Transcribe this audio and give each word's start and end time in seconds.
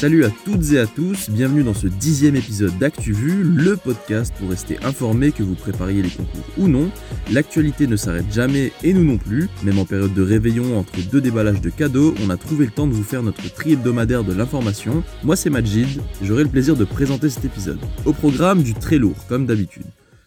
Salut 0.00 0.24
à 0.24 0.30
toutes 0.46 0.72
et 0.72 0.78
à 0.78 0.86
tous, 0.86 1.28
bienvenue 1.28 1.62
dans 1.62 1.74
ce 1.74 1.86
dixième 1.86 2.34
épisode 2.34 2.72
d'ActuVu, 2.78 3.42
le 3.44 3.76
podcast 3.76 4.32
pour 4.38 4.48
rester 4.48 4.78
informé 4.82 5.30
que 5.30 5.42
vous 5.42 5.54
prépariez 5.54 6.00
les 6.00 6.08
concours 6.08 6.40
ou 6.56 6.68
non. 6.68 6.90
L'actualité 7.30 7.86
ne 7.86 7.96
s'arrête 7.96 8.32
jamais 8.32 8.72
et 8.82 8.94
nous 8.94 9.04
non 9.04 9.18
plus, 9.18 9.50
même 9.62 9.78
en 9.78 9.84
période 9.84 10.14
de 10.14 10.22
réveillon 10.22 10.78
entre 10.78 11.06
deux 11.10 11.20
déballages 11.20 11.60
de 11.60 11.68
cadeaux, 11.68 12.14
on 12.24 12.30
a 12.30 12.38
trouvé 12.38 12.64
le 12.64 12.70
temps 12.70 12.86
de 12.86 12.94
vous 12.94 13.04
faire 13.04 13.22
notre 13.22 13.52
tri 13.52 13.72
hebdomadaire 13.72 14.24
de 14.24 14.32
l'information. 14.32 15.04
Moi 15.22 15.36
c'est 15.36 15.50
Majid, 15.50 16.00
j'aurai 16.22 16.44
le 16.44 16.48
plaisir 16.48 16.76
de 16.76 16.84
présenter 16.84 17.28
cet 17.28 17.44
épisode. 17.44 17.78
Au 18.06 18.14
programme 18.14 18.62
du 18.62 18.72
très 18.72 18.96
lourd, 18.96 19.26
comme 19.28 19.44
d'habitude. 19.44 19.84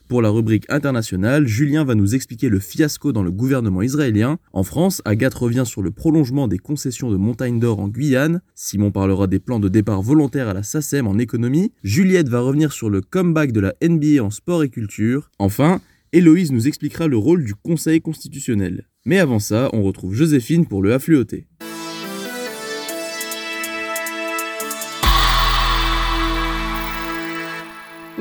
Pour 0.07 0.21
la 0.21 0.29
rubrique 0.29 0.65
internationale, 0.69 1.47
Julien 1.47 1.85
va 1.85 1.95
nous 1.95 2.13
expliquer 2.13 2.49
le 2.49 2.59
fiasco 2.59 3.13
dans 3.13 3.23
le 3.23 3.31
gouvernement 3.31 3.81
israélien. 3.81 4.37
En 4.51 4.63
France, 4.63 5.01
Agathe 5.05 5.33
revient 5.33 5.63
sur 5.65 5.81
le 5.81 5.91
prolongement 5.91 6.47
des 6.47 6.59
concessions 6.59 7.09
de 7.09 7.15
montagne 7.15 7.59
d'or 7.59 7.79
en 7.79 7.87
Guyane. 7.87 8.41
Simon 8.53 8.91
parlera 8.91 9.27
des 9.27 9.39
plans 9.39 9.59
de 9.59 9.69
départ 9.69 10.01
volontaires 10.01 10.49
à 10.49 10.53
la 10.53 10.63
SACEM 10.63 11.07
en 11.07 11.17
économie. 11.17 11.71
Juliette 11.83 12.29
va 12.29 12.41
revenir 12.41 12.73
sur 12.73 12.89
le 12.89 13.01
comeback 13.01 13.53
de 13.53 13.61
la 13.61 13.73
NBA 13.81 14.21
en 14.23 14.29
sport 14.29 14.63
et 14.63 14.69
culture. 14.69 15.31
Enfin, 15.39 15.81
Héloïse 16.11 16.51
nous 16.51 16.67
expliquera 16.67 17.07
le 17.07 17.17
rôle 17.17 17.43
du 17.43 17.55
Conseil 17.55 18.01
constitutionnel. 18.01 18.87
Mais 19.05 19.19
avant 19.19 19.39
ça, 19.39 19.69
on 19.73 19.83
retrouve 19.83 20.13
Joséphine 20.13 20.67
pour 20.67 20.83
le 20.83 20.93
affluoté. 20.93 21.47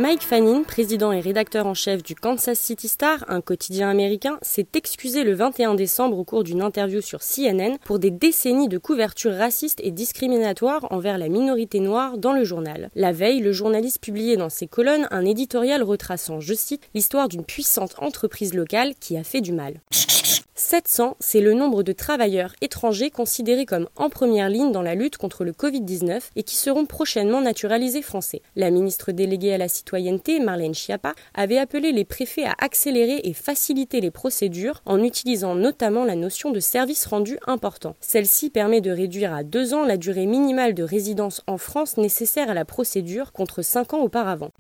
Mike 0.03 0.23
Fanning, 0.23 0.65
président 0.65 1.13
et 1.13 1.21
rédacteur 1.21 1.65
en 1.69 1.75
chef 1.75 2.03
du 2.03 2.17
Kansas 2.17 2.59
City 2.59 2.89
Star, 2.89 3.25
un 3.29 3.41
quotidien 3.41 3.89
américain, 3.89 4.37
s'est 4.43 4.67
excusé 4.75 5.23
le 5.23 5.33
21 5.33 5.77
décembre 5.77 6.19
au 6.19 6.25
cours 6.25 6.43
d'une 6.43 6.61
interview 6.61 7.01
sur 7.01 7.21
CNN 7.21 7.77
pour 7.85 8.01
des 8.01 8.11
décennies 8.11 8.67
de 8.67 8.79
couverture 8.79 9.33
raciste 9.33 9.79
et 9.81 9.93
discriminatoire 9.93 10.89
envers 10.91 11.19
la 11.19 11.29
minorité 11.29 11.79
noire 11.79 12.19
dans 12.19 12.33
le 12.33 12.43
journal. 12.43 12.91
La 12.97 13.13
veille, 13.13 13.39
le 13.39 13.53
journaliste 13.53 14.01
publiait 14.01 14.37
dans 14.37 14.51
ses 14.51 14.67
colonnes 14.67 15.07
un 15.13 15.25
éditorial 15.25 15.85
retraçant, 15.85 16.41
je 16.41 16.55
cite, 16.55 16.83
l'histoire 16.95 17.29
d'une 17.29 17.45
puissante 17.45 17.95
entreprise 17.99 18.55
locale 18.55 18.95
qui 18.99 19.17
a 19.17 19.23
fait 19.23 19.41
du 19.41 19.53
mal. 19.53 19.75
700, 20.73 21.19
c'est 21.21 21.43
le 21.43 21.53
nombre 21.53 21.83
de 21.83 21.93
travailleurs 21.93 22.55
étrangers 22.63 23.11
considérés 23.11 23.67
comme 23.67 23.91
en 23.95 24.09
première 24.09 24.49
ligne 24.49 24.73
dans 24.73 24.81
la 24.81 24.95
lutte 24.95 25.19
contre 25.19 25.45
le 25.45 25.53
Covid-19 25.53 26.31
et 26.35 26.45
qui 26.45 26.57
seront 26.57 26.87
prochainement 26.87 27.43
naturalisés 27.43 28.01
français. 28.01 28.41
La 28.57 28.71
ministre 28.71 29.13
déléguée 29.13 29.53
à 29.53 29.59
la 29.59 29.69
citoyenneté, 29.69 30.41
Marlène 30.41 30.73
Schiappa, 30.73 31.13
avait 31.35 31.59
appelé 31.59 31.93
les 31.93 32.07
préfets 32.07 32.47
à 32.47 32.55
accélérer 32.57 33.21
et 33.25 33.35
faciliter 33.35 34.01
les 34.01 34.11
procédures 34.11 34.81
en 34.87 35.03
utilisant 35.03 35.55
notamment 35.55 36.07
la 36.07 36.17
notion 36.17 36.53
de 36.53 36.61
service 36.61 37.05
rendu 37.05 37.37
important. 37.47 37.95
Celle-ci 38.01 38.49
permet 38.49 38.81
de 38.81 38.93
réduire 38.93 39.35
à 39.35 39.43
deux 39.43 39.75
ans 39.75 39.85
la 39.85 39.99
durée 39.99 40.25
minimale 40.25 40.73
de 40.73 40.85
résidence 40.85 41.43
en 41.47 41.59
France 41.59 41.99
nécessaire 41.99 42.49
à 42.49 42.55
la 42.55 42.65
procédure 42.65 43.33
contre 43.33 43.61
cinq 43.61 43.93
ans 43.93 44.01
auparavant 44.01 44.53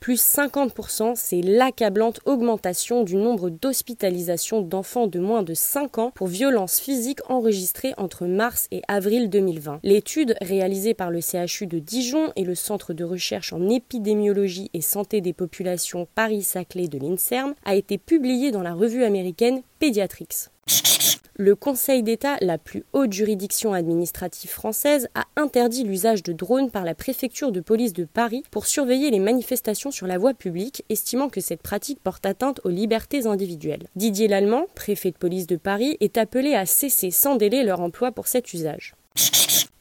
plus 0.00 0.22
50%, 0.22 1.14
c'est 1.16 1.40
l'accablante 1.40 2.20
augmentation 2.24 3.04
du 3.04 3.16
nombre 3.16 3.50
d'hospitalisations 3.50 4.62
d'enfants 4.62 5.06
de 5.06 5.18
moins 5.18 5.42
de 5.42 5.54
5 5.54 5.98
ans 5.98 6.12
pour 6.14 6.26
violences 6.26 6.80
physiques 6.80 7.20
enregistrées 7.28 7.94
entre 7.96 8.26
mars 8.26 8.68
et 8.70 8.82
avril 8.88 9.30
2020. 9.30 9.80
L'étude 9.82 10.34
réalisée 10.40 10.94
par 10.94 11.10
le 11.10 11.20
CHU 11.20 11.66
de 11.66 11.78
Dijon 11.78 12.32
et 12.36 12.44
le 12.44 12.54
Centre 12.54 12.92
de 12.92 13.04
recherche 13.04 13.52
en 13.52 13.68
épidémiologie 13.68 14.70
et 14.74 14.80
santé 14.80 15.20
des 15.20 15.32
populations 15.32 16.06
Paris-Saclay 16.14 16.88
de 16.88 16.98
l'INSERM 16.98 17.54
a 17.64 17.74
été 17.74 17.98
publiée 17.98 18.50
dans 18.50 18.62
la 18.62 18.74
revue 18.74 19.04
américaine 19.04 19.62
Pediatrics. 19.78 20.50
Le 21.40 21.54
Conseil 21.54 22.02
d'État, 22.02 22.36
la 22.40 22.58
plus 22.58 22.82
haute 22.92 23.12
juridiction 23.12 23.72
administrative 23.72 24.50
française, 24.50 25.08
a 25.14 25.26
interdit 25.36 25.84
l'usage 25.84 26.24
de 26.24 26.32
drones 26.32 26.68
par 26.68 26.84
la 26.84 26.96
préfecture 26.96 27.52
de 27.52 27.60
police 27.60 27.92
de 27.92 28.04
Paris 28.04 28.42
pour 28.50 28.66
surveiller 28.66 29.12
les 29.12 29.20
manifestations 29.20 29.92
sur 29.92 30.08
la 30.08 30.18
voie 30.18 30.34
publique, 30.34 30.84
estimant 30.88 31.28
que 31.28 31.40
cette 31.40 31.62
pratique 31.62 32.00
porte 32.02 32.26
atteinte 32.26 32.60
aux 32.64 32.70
libertés 32.70 33.28
individuelles. 33.28 33.86
Didier 33.94 34.26
Lallemand, 34.26 34.66
préfet 34.74 35.12
de 35.12 35.16
police 35.16 35.46
de 35.46 35.54
Paris, 35.54 35.96
est 36.00 36.18
appelé 36.18 36.54
à 36.54 36.66
cesser 36.66 37.12
sans 37.12 37.36
délai 37.36 37.62
leur 37.62 37.82
emploi 37.82 38.10
pour 38.10 38.26
cet 38.26 38.52
usage. 38.52 38.96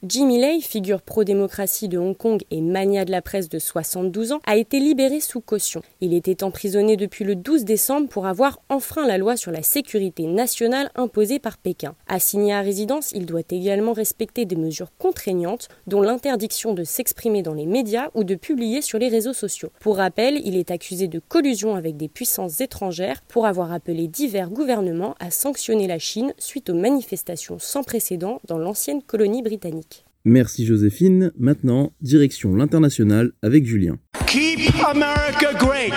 Jimmy 0.03 0.39
Lai, 0.39 0.61
figure 0.61 1.01
pro-démocratie 1.01 1.87
de 1.87 1.97
Hong 1.97 2.15
Kong 2.15 2.43
et 2.51 2.61
mania 2.61 3.03
de 3.03 3.09
la 3.09 3.23
presse 3.23 3.49
de 3.49 3.57
72 3.57 4.31
ans, 4.31 4.41
a 4.45 4.55
été 4.55 4.79
libéré 4.79 5.19
sous 5.19 5.41
caution. 5.41 5.81
Il 6.01 6.13
était 6.13 6.43
emprisonné 6.43 6.97
depuis 6.97 7.25
le 7.25 7.35
12 7.35 7.65
décembre 7.65 8.07
pour 8.07 8.27
avoir 8.27 8.61
enfreint 8.69 9.07
la 9.07 9.17
loi 9.17 9.37
sur 9.37 9.51
la 9.51 9.63
sécurité 9.63 10.27
nationale 10.27 10.91
imposée 10.93 11.39
par 11.39 11.57
Pékin. 11.57 11.95
Assigné 12.07 12.53
à 12.53 12.61
résidence, 12.61 13.11
il 13.13 13.25
doit 13.25 13.41
également 13.49 13.93
respecter 13.93 14.45
des 14.45 14.55
mesures 14.55 14.91
contraignantes, 14.99 15.67
dont 15.87 16.03
l'interdiction 16.03 16.75
de 16.75 16.83
s'exprimer 16.83 17.41
dans 17.41 17.55
les 17.55 17.65
médias 17.65 18.11
ou 18.13 18.23
de 18.23 18.35
publier 18.35 18.83
sur 18.83 18.99
les 18.99 19.09
réseaux 19.09 19.33
sociaux. 19.33 19.71
Pour 19.79 19.97
rappel, 19.97 20.39
il 20.45 20.57
est 20.57 20.69
accusé 20.69 21.07
de 21.07 21.17
collusion 21.17 21.73
avec 21.73 21.97
des 21.97 22.07
puissances 22.07 22.61
étrangères 22.61 23.23
pour 23.27 23.47
avoir 23.47 23.73
appelé 23.73 24.07
divers 24.07 24.51
gouvernements 24.51 25.15
à 25.19 25.31
sanctionner 25.31 25.87
la 25.87 25.97
Chine 25.97 26.35
suite 26.37 26.69
aux 26.69 26.75
manifestations 26.75 27.57
sans 27.57 27.81
précédent 27.81 28.41
dans 28.47 28.59
l'ancienne 28.59 29.01
colonie 29.01 29.41
britannique. 29.41 29.86
Merci 30.29 30.65
Joséphine. 30.65 31.31
Maintenant, 31.39 31.93
direction 32.01 32.53
l'international 32.53 33.31
avec 33.41 33.65
Julien. 33.65 33.97
Keep 34.27 34.73
America 34.85 35.53
great. 35.57 35.93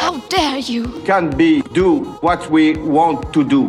How 0.00 0.20
dare 0.30 0.60
you? 0.60 0.84
Can 1.04 1.30
be 1.36 1.60
do 1.74 2.06
what 2.22 2.48
we 2.52 2.76
want 2.78 3.22
to 3.32 3.42
do. 3.42 3.66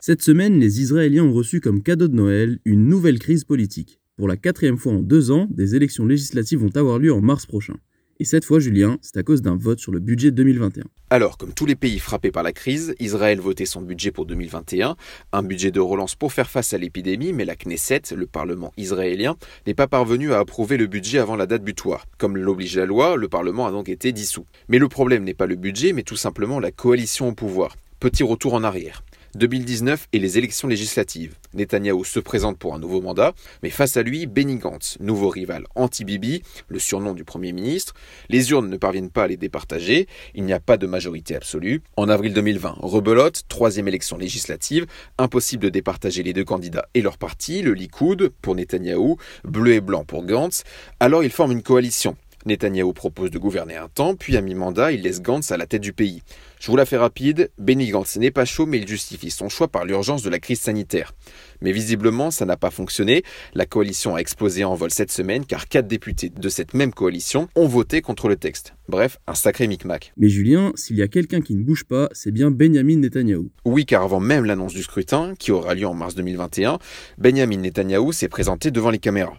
Cette 0.00 0.22
semaine, 0.22 0.60
les 0.60 0.80
Israéliens 0.80 1.24
ont 1.24 1.32
reçu 1.32 1.60
comme 1.60 1.82
cadeau 1.82 2.06
de 2.06 2.14
Noël 2.14 2.60
une 2.64 2.86
nouvelle 2.86 3.18
crise 3.18 3.42
politique. 3.42 4.00
Pour 4.16 4.28
la 4.28 4.36
quatrième 4.36 4.76
fois 4.76 4.92
en 4.92 5.02
deux 5.02 5.32
ans, 5.32 5.48
des 5.50 5.74
élections 5.74 6.06
législatives 6.06 6.60
vont 6.60 6.76
avoir 6.76 7.00
lieu 7.00 7.12
en 7.12 7.20
mars 7.20 7.46
prochain. 7.46 7.74
Et 8.20 8.24
cette 8.24 8.44
fois, 8.44 8.58
Julien, 8.58 8.98
c'est 9.00 9.16
à 9.16 9.22
cause 9.22 9.40
d'un 9.40 9.56
vote 9.56 9.78
sur 9.78 9.92
le 9.92 9.98
budget 9.98 10.30
2021. 10.30 10.84
Alors, 11.08 11.38
comme 11.38 11.54
tous 11.54 11.64
les 11.64 11.74
pays 11.74 11.98
frappés 11.98 12.30
par 12.30 12.42
la 12.42 12.52
crise, 12.52 12.94
Israël 13.00 13.40
votait 13.40 13.64
son 13.64 13.80
budget 13.80 14.10
pour 14.10 14.26
2021, 14.26 14.94
un 15.32 15.42
budget 15.42 15.70
de 15.70 15.80
relance 15.80 16.16
pour 16.16 16.30
faire 16.30 16.50
face 16.50 16.74
à 16.74 16.78
l'épidémie, 16.78 17.32
mais 17.32 17.46
la 17.46 17.56
Knesset, 17.56 18.02
le 18.14 18.26
Parlement 18.26 18.74
israélien, 18.76 19.36
n'est 19.66 19.72
pas 19.72 19.86
parvenu 19.86 20.34
à 20.34 20.38
approuver 20.38 20.76
le 20.76 20.86
budget 20.86 21.18
avant 21.18 21.34
la 21.34 21.46
date 21.46 21.64
butoir. 21.64 22.04
Comme 22.18 22.36
l'oblige 22.36 22.76
la 22.76 22.84
loi, 22.84 23.16
le 23.16 23.28
Parlement 23.28 23.66
a 23.66 23.72
donc 23.72 23.88
été 23.88 24.12
dissous. 24.12 24.44
Mais 24.68 24.78
le 24.78 24.88
problème 24.88 25.24
n'est 25.24 25.32
pas 25.32 25.46
le 25.46 25.56
budget, 25.56 25.94
mais 25.94 26.02
tout 26.02 26.16
simplement 26.16 26.60
la 26.60 26.72
coalition 26.72 27.28
au 27.28 27.32
pouvoir. 27.32 27.74
Petit 28.00 28.22
retour 28.22 28.52
en 28.52 28.64
arrière. 28.64 29.02
2019 29.34 30.08
et 30.12 30.18
les 30.18 30.38
élections 30.38 30.68
législatives. 30.68 31.34
Netanyahou 31.54 32.04
se 32.04 32.20
présente 32.20 32.58
pour 32.58 32.74
un 32.74 32.78
nouveau 32.78 33.00
mandat, 33.00 33.32
mais 33.62 33.70
face 33.70 33.96
à 33.96 34.02
lui, 34.02 34.26
Benny 34.26 34.56
Gantz, 34.56 34.96
nouveau 35.00 35.28
rival 35.28 35.64
anti-Bibi, 35.74 36.42
le 36.68 36.78
surnom 36.78 37.14
du 37.14 37.24
Premier 37.24 37.52
ministre. 37.52 37.94
Les 38.28 38.50
urnes 38.50 38.68
ne 38.68 38.76
parviennent 38.76 39.10
pas 39.10 39.24
à 39.24 39.26
les 39.26 39.36
départager, 39.36 40.06
il 40.34 40.44
n'y 40.44 40.52
a 40.52 40.60
pas 40.60 40.76
de 40.76 40.86
majorité 40.86 41.36
absolue. 41.36 41.82
En 41.96 42.08
avril 42.08 42.32
2020, 42.32 42.76
rebelote, 42.80 43.42
troisième 43.48 43.88
élection 43.88 44.16
législative, 44.16 44.86
impossible 45.18 45.64
de 45.64 45.68
départager 45.68 46.22
les 46.22 46.32
deux 46.32 46.44
candidats 46.44 46.88
et 46.94 47.02
leur 47.02 47.18
parti, 47.18 47.62
le 47.62 47.72
Likoud 47.72 48.32
pour 48.42 48.54
Netanyahou, 48.54 49.16
bleu 49.44 49.74
et 49.74 49.80
blanc 49.80 50.04
pour 50.04 50.24
Gantz. 50.24 50.64
Alors 50.98 51.24
ils 51.24 51.30
forment 51.30 51.52
une 51.52 51.62
coalition. 51.62 52.16
Netanyahou 52.46 52.92
propose 52.92 53.30
de 53.30 53.38
gouverner 53.38 53.76
un 53.76 53.88
temps, 53.88 54.14
puis 54.14 54.36
à 54.36 54.40
mi-mandat, 54.40 54.92
il 54.92 55.02
laisse 55.02 55.20
Gantz 55.20 55.52
à 55.52 55.56
la 55.56 55.66
tête 55.66 55.82
du 55.82 55.92
pays. 55.92 56.22
Je 56.58 56.70
vous 56.70 56.76
la 56.76 56.86
fais 56.86 56.96
rapide, 56.96 57.50
Benny 57.58 57.88
Gantz 57.88 58.16
n'est 58.16 58.30
pas 58.30 58.44
chaud, 58.44 58.66
mais 58.66 58.78
il 58.78 58.88
justifie 58.88 59.30
son 59.30 59.48
choix 59.48 59.68
par 59.68 59.84
l'urgence 59.84 60.22
de 60.22 60.30
la 60.30 60.38
crise 60.38 60.60
sanitaire. 60.60 61.12
Mais 61.60 61.72
visiblement, 61.72 62.30
ça 62.30 62.46
n'a 62.46 62.56
pas 62.56 62.70
fonctionné. 62.70 63.22
La 63.54 63.66
coalition 63.66 64.14
a 64.14 64.18
explosé 64.18 64.64
en 64.64 64.74
vol 64.74 64.90
cette 64.90 65.10
semaine, 65.10 65.44
car 65.44 65.68
quatre 65.68 65.86
députés 65.86 66.30
de 66.30 66.48
cette 66.48 66.74
même 66.74 66.92
coalition 66.92 67.48
ont 67.54 67.66
voté 67.66 68.00
contre 68.02 68.28
le 68.28 68.36
texte. 68.36 68.74
Bref, 68.88 69.18
un 69.26 69.34
sacré 69.34 69.68
micmac. 69.68 70.12
Mais 70.16 70.28
Julien, 70.28 70.72
s'il 70.74 70.96
y 70.96 71.02
a 71.02 71.08
quelqu'un 71.08 71.40
qui 71.40 71.54
ne 71.54 71.62
bouge 71.62 71.84
pas, 71.84 72.08
c'est 72.12 72.32
bien 72.32 72.50
Benjamin 72.50 72.96
Netanyahou. 72.96 73.50
Oui, 73.64 73.86
car 73.86 74.02
avant 74.02 74.20
même 74.20 74.44
l'annonce 74.44 74.74
du 74.74 74.82
scrutin, 74.82 75.34
qui 75.38 75.52
aura 75.52 75.74
lieu 75.74 75.86
en 75.86 75.94
mars 75.94 76.14
2021, 76.14 76.78
Benjamin 77.18 77.58
Netanyahou 77.58 78.12
s'est 78.12 78.28
présenté 78.28 78.70
devant 78.70 78.90
les 78.90 78.98
caméras. 78.98 79.38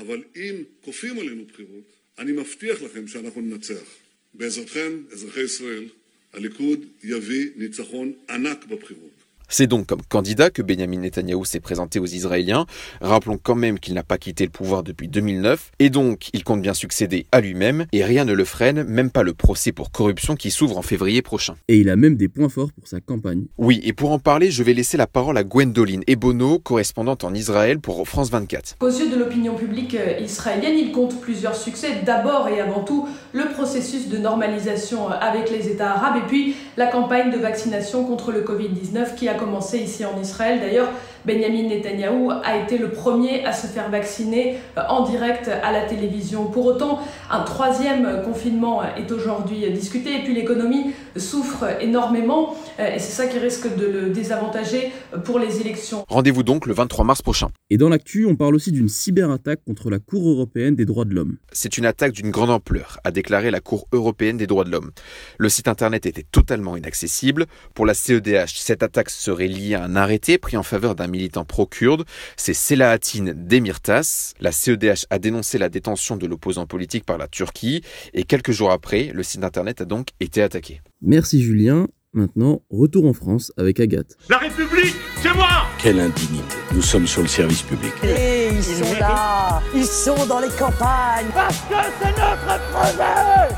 אבל 0.00 0.22
אם 0.36 0.62
כופים 0.80 1.18
עלינו 1.18 1.44
בחירות, 1.44 1.84
אני 2.18 2.32
מבטיח 2.32 2.82
לכם 2.82 3.08
שאנחנו 3.08 3.40
ננצח. 3.40 3.84
בעזרתכם, 4.34 5.02
אזרחי 5.12 5.42
ישראל, 5.42 5.88
הליכוד 6.32 6.86
יביא 7.04 7.50
ניצחון 7.56 8.12
ענק 8.28 8.64
בבחירות. 8.64 9.19
C'est 9.52 9.66
donc 9.66 9.86
comme 9.86 10.02
candidat 10.08 10.50
que 10.50 10.62
Benjamin 10.62 10.98
Netanyahou 10.98 11.44
s'est 11.44 11.58
présenté 11.58 11.98
aux 11.98 12.06
Israéliens. 12.06 12.66
Rappelons 13.00 13.36
quand 13.36 13.56
même 13.56 13.80
qu'il 13.80 13.94
n'a 13.94 14.04
pas 14.04 14.16
quitté 14.16 14.44
le 14.44 14.50
pouvoir 14.50 14.84
depuis 14.84 15.08
2009 15.08 15.72
et 15.80 15.90
donc 15.90 16.28
il 16.32 16.44
compte 16.44 16.62
bien 16.62 16.72
succéder 16.72 17.26
à 17.32 17.40
lui-même 17.40 17.86
et 17.92 18.04
rien 18.04 18.24
ne 18.24 18.32
le 18.32 18.44
freine, 18.44 18.84
même 18.84 19.10
pas 19.10 19.24
le 19.24 19.34
procès 19.34 19.72
pour 19.72 19.90
corruption 19.90 20.36
qui 20.36 20.52
s'ouvre 20.52 20.78
en 20.78 20.82
février 20.82 21.20
prochain. 21.20 21.56
Et 21.66 21.78
il 21.78 21.90
a 21.90 21.96
même 21.96 22.14
des 22.14 22.28
points 22.28 22.48
forts 22.48 22.70
pour 22.72 22.86
sa 22.86 23.00
campagne. 23.00 23.46
Oui, 23.58 23.80
et 23.82 23.92
pour 23.92 24.12
en 24.12 24.20
parler, 24.20 24.52
je 24.52 24.62
vais 24.62 24.72
laisser 24.72 24.96
la 24.96 25.08
parole 25.08 25.36
à 25.36 25.42
Gwendoline 25.42 26.04
Ebono, 26.06 26.60
correspondante 26.60 27.24
en 27.24 27.34
Israël 27.34 27.80
pour 27.80 28.06
France 28.06 28.30
24. 28.30 28.76
Aux 28.80 28.86
yeux 28.88 29.10
de 29.10 29.16
l'opinion 29.16 29.56
publique 29.56 29.96
euh, 29.96 30.20
israélienne, 30.20 30.78
il 30.78 30.92
compte 30.92 31.20
plusieurs 31.20 31.56
succès. 31.56 32.02
D'abord 32.06 32.48
et 32.48 32.60
avant 32.60 32.84
tout, 32.84 33.08
le 33.32 33.48
processus 33.52 34.08
de 34.08 34.16
normalisation 34.16 35.10
euh, 35.10 35.14
avec 35.20 35.50
les 35.50 35.68
États 35.68 35.90
arabes 35.90 36.22
et 36.22 36.26
puis 36.28 36.54
la 36.76 36.86
campagne 36.86 37.32
de 37.32 37.38
vaccination 37.38 38.04
contre 38.04 38.30
le 38.30 38.42
Covid-19 38.42 39.16
qui 39.16 39.28
a 39.28 39.39
commencé 39.40 39.78
ici 39.78 40.04
en 40.04 40.20
Israël. 40.20 40.60
D'ailleurs, 40.60 40.88
Benjamin 41.24 41.68
Netanyahou 41.68 42.30
a 42.30 42.56
été 42.56 42.78
le 42.78 42.90
premier 42.90 43.44
à 43.44 43.52
se 43.52 43.66
faire 43.66 43.90
vacciner 43.90 44.56
euh, 44.78 44.82
en 44.88 45.02
direct 45.02 45.50
à 45.62 45.72
la 45.72 45.82
télévision. 45.82 46.44
Pour 46.44 46.66
autant, 46.66 47.00
un 47.30 47.40
troisième 47.40 48.22
confinement 48.24 48.82
est 48.96 49.10
aujourd'hui 49.10 49.70
discuté 49.70 50.16
et 50.16 50.22
puis 50.22 50.34
l'économie 50.34 50.94
souffre 51.16 51.64
énormément 51.80 52.56
et 52.78 52.98
c'est 52.98 53.12
ça 53.12 53.26
qui 53.26 53.38
risque 53.38 53.74
de 53.76 53.86
le 53.86 54.10
désavantager 54.10 54.92
pour 55.24 55.38
les 55.38 55.60
élections. 55.60 56.04
Rendez-vous 56.08 56.42
donc 56.42 56.66
le 56.66 56.74
23 56.74 57.04
mars 57.04 57.22
prochain. 57.22 57.48
Et 57.68 57.76
dans 57.76 57.88
l'actu, 57.88 58.26
on 58.26 58.36
parle 58.36 58.54
aussi 58.54 58.72
d'une 58.72 58.88
cyberattaque 58.88 59.60
contre 59.64 59.90
la 59.90 59.98
Cour 59.98 60.28
européenne 60.28 60.74
des 60.74 60.84
droits 60.84 61.04
de 61.04 61.14
l'homme. 61.14 61.36
C'est 61.52 61.78
une 61.78 61.86
attaque 61.86 62.12
d'une 62.12 62.30
grande 62.30 62.50
ampleur, 62.50 62.98
a 63.04 63.10
déclaré 63.10 63.50
la 63.50 63.60
Cour 63.60 63.86
européenne 63.92 64.36
des 64.36 64.46
droits 64.46 64.64
de 64.64 64.70
l'homme. 64.70 64.90
Le 65.38 65.48
site 65.48 65.68
internet 65.68 66.06
était 66.06 66.26
totalement 66.30 66.76
inaccessible. 66.76 67.46
Pour 67.74 67.86
la 67.86 67.94
CEDH, 67.94 68.56
cette 68.56 68.82
attaque 68.82 69.10
serait 69.10 69.48
liée 69.48 69.74
à 69.74 69.84
un 69.84 69.96
arrêté 69.96 70.38
pris 70.38 70.56
en 70.56 70.62
faveur 70.62 70.94
d'un 70.94 71.06
militant 71.06 71.44
pro-kurde. 71.44 72.04
C'est 72.36 72.54
Selahattin 72.54 73.32
Demirtas. 73.34 74.34
La 74.40 74.52
CEDH 74.52 75.06
a 75.10 75.18
dénoncé 75.18 75.58
la 75.58 75.68
détention 75.68 76.16
de 76.16 76.26
l'opposant 76.26 76.66
politique 76.66 77.04
par 77.04 77.18
la 77.18 77.28
Turquie 77.28 77.82
et 78.14 78.24
quelques 78.24 78.52
jours 78.52 78.70
après, 78.70 79.10
le 79.14 79.22
site 79.22 79.44
internet 79.44 79.80
a 79.80 79.84
donc 79.84 80.08
été 80.20 80.42
attaqué. 80.42 80.80
Merci 81.02 81.40
Julien. 81.42 81.88
Maintenant, 82.12 82.62
retour 82.70 83.06
en 83.06 83.12
France 83.12 83.52
avec 83.56 83.78
Agathe. 83.80 84.16
La 84.28 84.38
République, 84.38 84.96
c'est 85.22 85.32
moi 85.32 85.48
Quelle 85.78 86.00
indignité. 86.00 86.56
Nous 86.74 86.82
sommes 86.82 87.06
sur 87.06 87.22
le 87.22 87.28
service 87.28 87.62
public. 87.62 87.92
Et 88.02 88.48
ils 88.52 88.62
sont 88.62 88.98
là 88.98 89.62
Ils 89.74 89.84
sont 89.86 90.26
dans 90.26 90.40
les 90.40 90.48
campagnes 90.58 91.28
Parce 91.32 91.58
que 91.60 91.74
c'est 92.02 92.10
notre 92.10 92.70
projet 92.72 93.54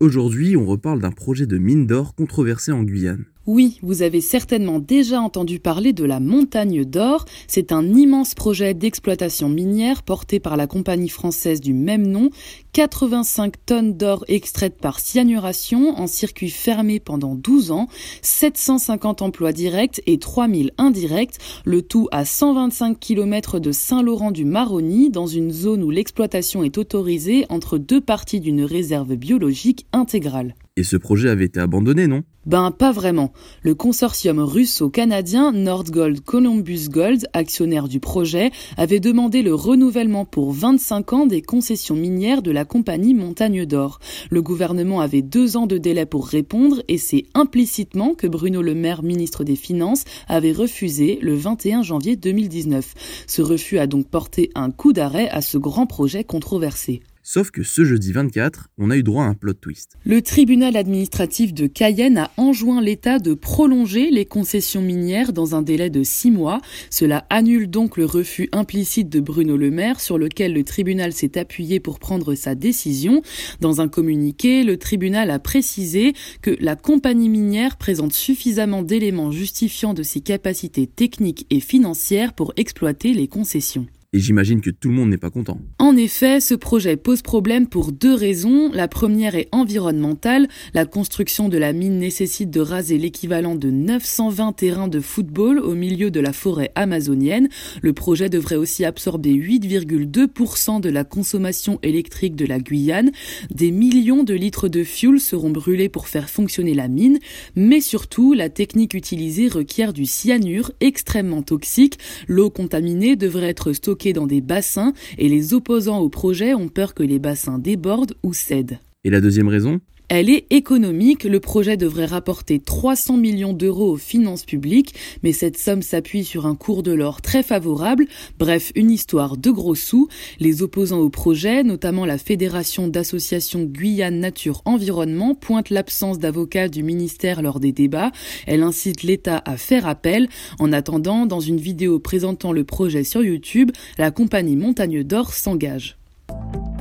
Aujourd'hui, 0.00 0.56
on 0.56 0.66
reparle 0.66 1.00
d'un 1.00 1.10
projet 1.10 1.46
de 1.46 1.56
mine 1.56 1.86
d'or 1.86 2.14
controversé 2.14 2.72
en 2.72 2.82
Guyane. 2.82 3.24
Oui, 3.46 3.78
vous 3.82 4.00
avez 4.00 4.22
certainement 4.22 4.78
déjà 4.78 5.20
entendu 5.20 5.60
parler 5.60 5.92
de 5.92 6.04
la 6.04 6.18
montagne 6.18 6.82
d'or. 6.82 7.26
C'est 7.46 7.72
un 7.72 7.94
immense 7.94 8.34
projet 8.34 8.72
d'exploitation 8.72 9.50
minière 9.50 10.02
porté 10.02 10.40
par 10.40 10.56
la 10.56 10.66
compagnie 10.66 11.10
française 11.10 11.60
du 11.60 11.74
même 11.74 12.06
nom. 12.06 12.30
85 12.72 13.52
tonnes 13.66 13.92
d'or 13.98 14.24
extraites 14.28 14.78
par 14.78 14.98
cyanuration 14.98 15.90
en 15.90 16.06
circuit 16.06 16.48
fermé 16.48 17.00
pendant 17.00 17.34
12 17.34 17.70
ans, 17.70 17.88
750 18.22 19.20
emplois 19.20 19.52
directs 19.52 20.00
et 20.06 20.18
3000 20.18 20.72
indirects, 20.78 21.36
le 21.66 21.82
tout 21.82 22.08
à 22.12 22.24
125 22.24 22.98
km 22.98 23.58
de 23.58 23.72
Saint-Laurent 23.72 24.30
du 24.30 24.46
Maroni 24.46 25.10
dans 25.10 25.26
une 25.26 25.52
zone 25.52 25.82
où 25.82 25.90
l'exploitation 25.90 26.64
est 26.64 26.78
autorisée 26.78 27.44
entre 27.50 27.76
deux 27.76 28.00
parties 28.00 28.40
d'une 28.40 28.64
réserve 28.64 29.16
biologique 29.16 29.84
intégrale. 29.92 30.54
Et 30.76 30.82
ce 30.82 30.96
projet 30.96 31.28
avait 31.28 31.44
été 31.44 31.60
abandonné, 31.60 32.08
non? 32.08 32.24
Ben 32.46 32.72
pas 32.72 32.90
vraiment. 32.90 33.32
Le 33.62 33.76
consortium 33.76 34.40
russo-canadien 34.40 35.52
Nordgold 35.52 36.20
Columbus 36.20 36.88
Gold, 36.88 37.28
actionnaire 37.32 37.86
du 37.86 38.00
projet, 38.00 38.50
avait 38.76 38.98
demandé 38.98 39.42
le 39.42 39.54
renouvellement 39.54 40.24
pour 40.24 40.52
25 40.52 41.12
ans 41.12 41.26
des 41.26 41.42
concessions 41.42 41.94
minières 41.94 42.42
de 42.42 42.50
la 42.50 42.64
compagnie 42.64 43.14
Montagne 43.14 43.64
d'Or. 43.66 44.00
Le 44.30 44.42
gouvernement 44.42 45.00
avait 45.00 45.22
deux 45.22 45.56
ans 45.56 45.68
de 45.68 45.78
délai 45.78 46.06
pour 46.06 46.26
répondre 46.26 46.82
et 46.88 46.98
c'est 46.98 47.26
implicitement 47.34 48.16
que 48.16 48.26
Bruno 48.26 48.60
Le 48.60 48.74
Maire, 48.74 49.04
ministre 49.04 49.44
des 49.44 49.54
Finances, 49.56 50.02
avait 50.26 50.50
refusé 50.50 51.20
le 51.22 51.36
21 51.36 51.84
janvier 51.84 52.16
2019. 52.16 52.94
Ce 53.28 53.42
refus 53.42 53.78
a 53.78 53.86
donc 53.86 54.08
porté 54.08 54.50
un 54.56 54.72
coup 54.72 54.92
d'arrêt 54.92 55.28
à 55.28 55.40
ce 55.40 55.56
grand 55.56 55.86
projet 55.86 56.24
controversé. 56.24 57.00
Sauf 57.26 57.50
que 57.50 57.62
ce 57.62 57.86
jeudi 57.86 58.12
24, 58.12 58.68
on 58.76 58.90
a 58.90 58.98
eu 58.98 59.02
droit 59.02 59.24
à 59.24 59.26
un 59.26 59.32
plot 59.32 59.54
twist. 59.54 59.96
Le 60.04 60.20
tribunal 60.20 60.76
administratif 60.76 61.54
de 61.54 61.66
Cayenne 61.66 62.18
a 62.18 62.30
enjoint 62.36 62.82
l'État 62.82 63.18
de 63.18 63.32
prolonger 63.32 64.10
les 64.10 64.26
concessions 64.26 64.82
minières 64.82 65.32
dans 65.32 65.54
un 65.54 65.62
délai 65.62 65.88
de 65.88 66.02
six 66.02 66.30
mois. 66.30 66.60
Cela 66.90 67.24
annule 67.30 67.70
donc 67.70 67.96
le 67.96 68.04
refus 68.04 68.50
implicite 68.52 69.08
de 69.08 69.20
Bruno 69.20 69.56
Le 69.56 69.70
Maire 69.70 70.00
sur 70.00 70.18
lequel 70.18 70.52
le 70.52 70.64
tribunal 70.64 71.14
s'est 71.14 71.38
appuyé 71.38 71.80
pour 71.80 71.98
prendre 71.98 72.34
sa 72.34 72.54
décision. 72.54 73.22
Dans 73.58 73.80
un 73.80 73.88
communiqué, 73.88 74.62
le 74.62 74.76
tribunal 74.76 75.30
a 75.30 75.38
précisé 75.38 76.12
que 76.42 76.54
la 76.60 76.76
compagnie 76.76 77.30
minière 77.30 77.78
présente 77.78 78.12
suffisamment 78.12 78.82
d'éléments 78.82 79.30
justifiant 79.30 79.94
de 79.94 80.02
ses 80.02 80.20
capacités 80.20 80.86
techniques 80.86 81.46
et 81.48 81.60
financières 81.60 82.34
pour 82.34 82.52
exploiter 82.58 83.14
les 83.14 83.28
concessions. 83.28 83.86
Et 84.14 84.20
j'imagine 84.20 84.60
que 84.60 84.70
tout 84.70 84.90
le 84.90 84.94
monde 84.94 85.10
n'est 85.10 85.16
pas 85.16 85.30
content. 85.30 85.58
En 85.80 85.96
effet, 85.96 86.38
ce 86.38 86.54
projet 86.54 86.96
pose 86.96 87.20
problème 87.20 87.66
pour 87.66 87.90
deux 87.90 88.14
raisons. 88.14 88.70
La 88.72 88.86
première 88.86 89.34
est 89.34 89.48
environnementale. 89.50 90.46
La 90.72 90.86
construction 90.86 91.48
de 91.48 91.58
la 91.58 91.72
mine 91.72 91.98
nécessite 91.98 92.48
de 92.48 92.60
raser 92.60 92.96
l'équivalent 92.96 93.56
de 93.56 93.70
920 93.70 94.52
terrains 94.52 94.86
de 94.86 95.00
football 95.00 95.58
au 95.58 95.74
milieu 95.74 96.12
de 96.12 96.20
la 96.20 96.32
forêt 96.32 96.70
amazonienne. 96.76 97.48
Le 97.82 97.92
projet 97.92 98.28
devrait 98.28 98.54
aussi 98.54 98.84
absorber 98.84 99.34
8,2% 99.34 100.80
de 100.80 100.90
la 100.90 101.02
consommation 101.02 101.80
électrique 101.82 102.36
de 102.36 102.46
la 102.46 102.60
Guyane. 102.60 103.10
Des 103.50 103.72
millions 103.72 104.22
de 104.22 104.34
litres 104.34 104.68
de 104.68 104.84
fuel 104.84 105.18
seront 105.18 105.50
brûlés 105.50 105.88
pour 105.88 106.06
faire 106.06 106.30
fonctionner 106.30 106.74
la 106.74 106.86
mine. 106.86 107.18
Mais 107.56 107.80
surtout, 107.80 108.32
la 108.32 108.48
technique 108.48 108.94
utilisée 108.94 109.48
requiert 109.48 109.92
du 109.92 110.06
cyanure 110.06 110.70
extrêmement 110.80 111.42
toxique. 111.42 111.98
L'eau 112.28 112.48
contaminée 112.48 113.16
devrait 113.16 113.48
être 113.48 113.72
stockée 113.72 114.03
dans 114.12 114.26
des 114.26 114.40
bassins 114.40 114.92
et 115.18 115.28
les 115.28 115.54
opposants 115.54 115.98
au 115.98 116.08
projet 116.08 116.54
ont 116.54 116.68
peur 116.68 116.94
que 116.94 117.02
les 117.02 117.18
bassins 117.18 117.58
débordent 117.58 118.14
ou 118.22 118.32
cèdent. 118.32 118.78
Et 119.04 119.10
la 119.10 119.20
deuxième 119.20 119.48
raison? 119.48 119.80
Elle 120.08 120.28
est 120.28 120.46
économique, 120.50 121.24
le 121.24 121.40
projet 121.40 121.76
devrait 121.76 122.04
rapporter 122.04 122.60
300 122.60 123.16
millions 123.16 123.54
d'euros 123.54 123.92
aux 123.92 123.96
finances 123.96 124.44
publiques, 124.44 124.94
mais 125.22 125.32
cette 125.32 125.56
somme 125.56 125.80
s'appuie 125.80 126.24
sur 126.24 126.46
un 126.46 126.54
cours 126.54 126.82
de 126.82 126.92
l'or 126.92 127.22
très 127.22 127.42
favorable, 127.42 128.06
bref, 128.38 128.70
une 128.74 128.90
histoire 128.90 129.38
de 129.38 129.50
gros 129.50 129.74
sous. 129.74 130.08
Les 130.40 130.62
opposants 130.62 131.00
au 131.00 131.08
projet, 131.08 131.64
notamment 131.64 132.04
la 132.04 132.18
Fédération 132.18 132.86
d'associations 132.86 133.64
Guyane 133.64 134.20
Nature 134.20 134.60
Environnement, 134.66 135.34
pointent 135.34 135.70
l'absence 135.70 136.18
d'avocats 136.18 136.68
du 136.68 136.82
ministère 136.82 137.40
lors 137.40 137.58
des 137.58 137.72
débats. 137.72 138.12
Elle 138.46 138.62
incite 138.62 139.04
l'État 139.04 139.42
à 139.46 139.56
faire 139.56 139.86
appel. 139.86 140.28
En 140.58 140.72
attendant, 140.72 141.24
dans 141.24 141.40
une 141.40 141.58
vidéo 141.58 141.98
présentant 141.98 142.52
le 142.52 142.64
projet 142.64 143.04
sur 143.04 143.24
YouTube, 143.24 143.70
la 143.96 144.10
compagnie 144.10 144.56
Montagne 144.56 145.02
d'Or 145.02 145.32
s'engage. 145.32 145.96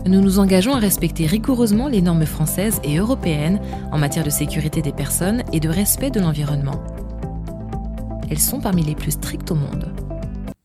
Nous 0.06 0.20
nous 0.20 0.40
engageons 0.40 0.74
à 0.74 0.80
respecter 0.80 1.26
rigoureusement 1.26 1.88
les 1.88 2.02
normes 2.02 2.26
françaises 2.26 2.82
et 2.84 2.98
européennes 2.98 3.62
en 3.92 3.98
matière 3.98 4.26
de 4.26 4.30
sécurité 4.30 4.82
des 4.82 4.92
personnes 4.92 5.44
et 5.54 5.62
de 5.62 5.70
respect 5.70 6.12
de 6.12 6.20
l'environnement. 6.20 6.84
Elles 8.30 8.40
sont 8.40 8.60
parmi 8.60 8.84
les 8.84 8.96
plus 8.96 9.12
strictes 9.12 9.52
au 9.52 9.56
monde. 9.56 9.94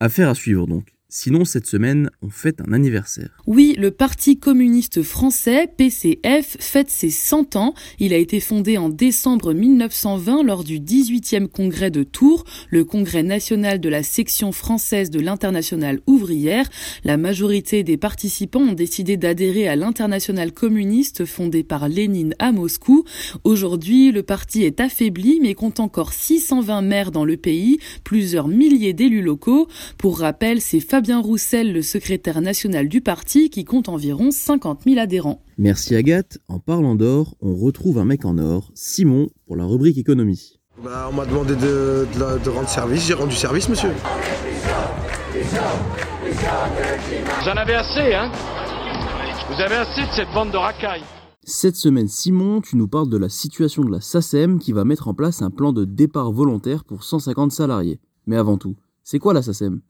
Affaire 0.01 0.29
à 0.29 0.35
suivre 0.35 0.67
donc. 0.67 0.98
Sinon, 1.11 1.43
cette 1.43 1.65
semaine, 1.65 2.11
on 2.21 2.29
fête 2.29 2.61
un 2.61 2.71
anniversaire. 2.71 3.41
Oui, 3.47 3.73
le 3.79 3.89
Parti 3.89 4.37
communiste 4.37 5.01
français, 5.01 5.67
PCF, 5.75 6.57
fête 6.59 6.91
ses 6.91 7.09
100 7.09 7.55
ans. 7.55 7.73
Il 7.97 8.13
a 8.13 8.17
été 8.17 8.39
fondé 8.39 8.77
en 8.77 8.89
décembre 8.89 9.53
1920 9.53 10.43
lors 10.43 10.63
du 10.63 10.79
18e 10.79 11.47
congrès 11.47 11.89
de 11.89 12.03
Tours, 12.03 12.43
le 12.69 12.85
congrès 12.85 13.23
national 13.23 13.81
de 13.81 13.89
la 13.89 14.03
section 14.03 14.51
française 14.51 15.09
de 15.09 15.19
l'internationale 15.19 15.99
ouvrière. 16.05 16.69
La 17.03 17.17
majorité 17.17 17.81
des 17.81 17.97
participants 17.97 18.61
ont 18.61 18.73
décidé 18.73 19.17
d'adhérer 19.17 19.67
à 19.67 19.75
l'internationale 19.75 20.51
communiste 20.51 21.25
fondée 21.25 21.63
par 21.63 21.89
Lénine 21.89 22.35
à 22.37 22.51
Moscou. 22.51 23.03
Aujourd'hui, 23.43 24.11
le 24.11 24.21
parti 24.21 24.63
est 24.63 24.79
affaibli 24.79 25.39
mais 25.41 25.55
compte 25.55 25.79
encore 25.79 26.13
620 26.13 26.83
maires 26.83 27.11
dans 27.11 27.25
le 27.25 27.35
pays, 27.35 27.79
plusieurs 28.03 28.47
milliers 28.47 28.93
d'élus 28.93 29.23
locaux. 29.23 29.67
Pour 29.97 30.19
rappel, 30.19 30.61
c'est 30.61 30.79
Fabien 30.99 31.21
Roussel, 31.21 31.71
le 31.71 31.81
secrétaire 31.81 32.41
national 32.41 32.89
du 32.89 32.99
parti, 32.99 33.49
qui 33.49 33.63
compte 33.63 33.87
environ 33.87 34.31
50 34.31 34.81
000 34.83 34.99
adhérents. 34.99 35.41
Merci 35.57 35.95
Agathe. 35.95 36.39
En 36.49 36.59
parlant 36.59 36.93
d'or, 36.95 37.37
on 37.39 37.55
retrouve 37.55 37.99
un 37.99 38.03
mec 38.03 38.25
en 38.25 38.37
or, 38.37 38.69
Simon, 38.75 39.29
pour 39.47 39.55
la 39.55 39.63
rubrique 39.63 39.97
économie. 39.97 40.59
Bah, 40.83 41.07
on 41.09 41.15
m'a 41.15 41.25
demandé 41.25 41.55
de, 41.55 42.05
de, 42.15 42.43
de, 42.43 42.49
rendre 42.49 42.67
service, 42.67 43.07
j'ai 43.07 43.13
rendu 43.13 43.33
service, 43.33 43.69
monsieur. 43.69 43.91
Vous 47.41 47.47
en 47.47 47.55
avez 47.55 47.75
assez, 47.75 48.13
hein 48.13 48.29
Vous 49.47 49.61
avez 49.61 49.75
assez 49.75 50.01
de 50.01 50.11
cette 50.13 50.33
bande 50.33 50.51
de 50.51 50.57
racailles. 50.57 51.03
Cette 51.45 51.77
semaine, 51.77 52.09
Simon, 52.09 52.59
tu 52.59 52.75
nous 52.75 52.89
parles 52.89 53.09
de 53.09 53.15
la 53.15 53.29
situation 53.29 53.85
de 53.85 53.91
la 53.91 54.01
SACEM 54.01 54.59
qui 54.59 54.73
va 54.73 54.83
mettre 54.83 55.07
en 55.07 55.13
place 55.13 55.41
un 55.41 55.49
plan 55.49 55.71
de 55.71 55.85
départ 55.85 56.33
volontaire 56.33 56.83
pour 56.83 57.05
150 57.05 57.53
salariés. 57.53 58.01
Mais 58.27 58.35
avant 58.35 58.57
tout, 58.57 58.75
c'est 59.11 59.17
quoi 59.17 59.33
la 59.33 59.41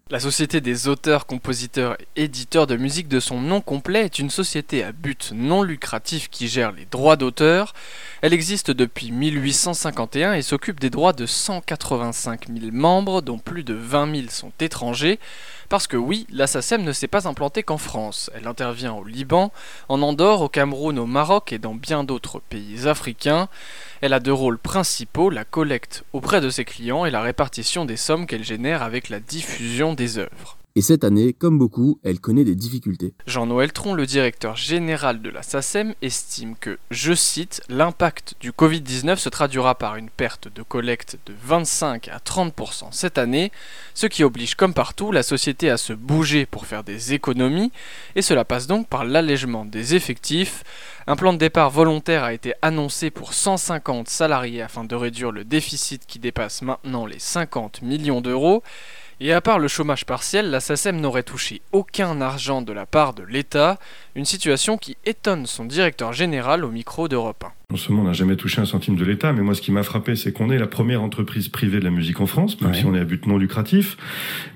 La 0.09 0.19
Société 0.21 0.61
des 0.61 0.87
auteurs, 0.87 1.25
compositeurs 1.25 1.97
et 2.15 2.23
éditeurs 2.23 2.67
de 2.67 2.77
musique 2.77 3.09
de 3.09 3.19
son 3.19 3.41
nom 3.41 3.59
complet 3.59 4.05
est 4.05 4.17
une 4.17 4.29
société 4.29 4.81
à 4.81 4.93
but 4.93 5.33
non 5.35 5.61
lucratif 5.61 6.29
qui 6.29 6.47
gère 6.47 6.71
les 6.71 6.85
droits 6.85 7.17
d'auteur. 7.17 7.73
Elle 8.21 8.33
existe 8.33 8.71
depuis 8.71 9.11
1851 9.11 10.35
et 10.35 10.41
s'occupe 10.41 10.79
des 10.79 10.89
droits 10.89 11.11
de 11.11 11.25
185 11.25 12.47
000 12.47 12.71
membres, 12.71 13.21
dont 13.21 13.39
plus 13.39 13.63
de 13.63 13.73
20 13.73 14.15
000 14.15 14.27
sont 14.29 14.53
étrangers. 14.61 15.19
Parce 15.67 15.85
que 15.85 15.97
oui, 15.97 16.25
la 16.31 16.45
ne 16.79 16.91
s'est 16.93 17.07
pas 17.07 17.27
implantée 17.27 17.61
qu'en 17.61 17.77
France. 17.77 18.31
Elle 18.33 18.47
intervient 18.47 18.93
au 18.93 19.03
Liban, 19.03 19.51
en 19.87 20.01
Andorre, 20.01 20.41
au 20.41 20.49
Cameroun, 20.49 20.97
au 20.97 21.05
Maroc 21.05 21.53
et 21.53 21.59
dans 21.59 21.75
bien 21.75 22.03
d'autres 22.03 22.39
pays 22.39 22.87
africains. 22.87 23.49
Elle 24.01 24.13
a 24.13 24.19
deux 24.19 24.33
rôles 24.33 24.57
principaux, 24.57 25.29
la 25.29 25.45
collecte 25.45 26.05
auprès 26.13 26.41
de 26.41 26.49
ses 26.49 26.65
clients 26.65 27.05
et 27.05 27.11
la 27.11 27.21
répartition 27.21 27.85
des 27.85 27.97
sommes 27.97 28.25
qu'elle 28.25 28.45
génère 28.45 28.81
avec 28.81 29.08
la 29.09 29.19
diffusion 29.19 29.93
des 29.93 30.17
œuvres. 30.17 30.59
Et 30.75 30.81
cette 30.81 31.03
année, 31.03 31.33
comme 31.33 31.57
beaucoup, 31.57 31.99
elle 32.03 32.19
connaît 32.19 32.43
des 32.45 32.55
difficultés. 32.55 33.13
Jean-Noël 33.25 33.73
Tron, 33.73 33.95
le 33.95 34.05
directeur 34.05 34.55
général 34.55 35.21
de 35.21 35.29
la 35.29 35.41
SACEM, 35.41 35.95
estime 36.01 36.55
que, 36.55 36.77
je 36.91 37.13
cite, 37.13 37.61
l'impact 37.69 38.35
du 38.39 38.51
Covid-19 38.51 39.17
se 39.17 39.29
traduira 39.29 39.75
par 39.75 39.95
une 39.95 40.09
perte 40.09 40.47
de 40.47 40.61
collecte 40.61 41.17
de 41.25 41.33
25 41.43 42.07
à 42.09 42.19
30% 42.19 42.89
cette 42.91 43.17
année, 43.17 43.51
ce 43.95 44.05
qui 44.05 44.23
oblige 44.23 44.55
comme 44.55 44.75
partout 44.75 45.11
la 45.11 45.23
société 45.23 45.71
à 45.71 45.77
se 45.77 45.91
bouger 45.91 46.45
pour 46.45 46.67
faire 46.67 46.83
des 46.83 47.13
économies, 47.13 47.71
et 48.15 48.21
cela 48.21 48.45
passe 48.45 48.67
donc 48.67 48.87
par 48.87 49.05
l'allègement 49.05 49.65
des 49.65 49.95
effectifs. 49.95 50.63
Un 51.07 51.15
plan 51.15 51.33
de 51.33 51.39
départ 51.39 51.71
volontaire 51.71 52.23
a 52.23 52.33
été 52.33 52.53
annoncé 52.61 53.09
pour 53.09 53.33
150 53.33 54.07
salariés 54.07 54.61
afin 54.61 54.83
de 54.83 54.95
réduire 54.95 55.31
le 55.31 55.43
déficit 55.43 56.05
qui 56.05 56.19
dépasse 56.19 56.61
maintenant 56.61 57.07
les 57.07 57.19
50 57.19 57.81
millions 57.81 58.21
d'euros. 58.21 58.61
Et 59.21 59.33
à 59.33 59.41
part 59.41 59.59
le 59.59 59.67
chômage 59.67 60.05
partiel, 60.05 60.49
la 60.49 60.61
SACEM 60.61 61.01
n'aurait 61.01 61.23
touché 61.23 61.61
aucun 61.73 62.21
argent 62.21 62.61
de 62.61 62.71
la 62.71 62.85
part 62.85 63.13
de 63.13 63.23
l'État, 63.23 63.77
une 64.15 64.23
situation 64.23 64.77
qui 64.77 64.95
étonne 65.05 65.45
son 65.45 65.65
directeur 65.65 66.13
général 66.13 66.63
au 66.63 66.71
micro 66.71 67.09
d'Europe 67.09 67.43
1. 67.43 67.58
Non 67.71 67.77
seulement 67.77 68.01
on 68.01 68.05
n'a 68.05 68.13
jamais 68.13 68.35
touché 68.35 68.59
un 68.59 68.65
centime 68.65 68.95
de 68.95 69.05
l'État, 69.05 69.31
mais 69.31 69.43
moi 69.43 69.53
ce 69.53 69.61
qui 69.61 69.71
m'a 69.71 69.83
frappé, 69.83 70.15
c'est 70.15 70.33
qu'on 70.33 70.49
est 70.49 70.57
la 70.57 70.65
première 70.65 71.03
entreprise 71.03 71.49
privée 71.49 71.77
de 71.79 71.83
la 71.83 71.91
musique 71.91 72.19
en 72.19 72.25
France, 72.25 72.59
même 72.61 72.73
si 72.73 72.83
on 72.85 72.95
est 72.95 72.99
à 72.99 73.03
but 73.05 73.27
non 73.27 73.37
lucratif, 73.37 73.95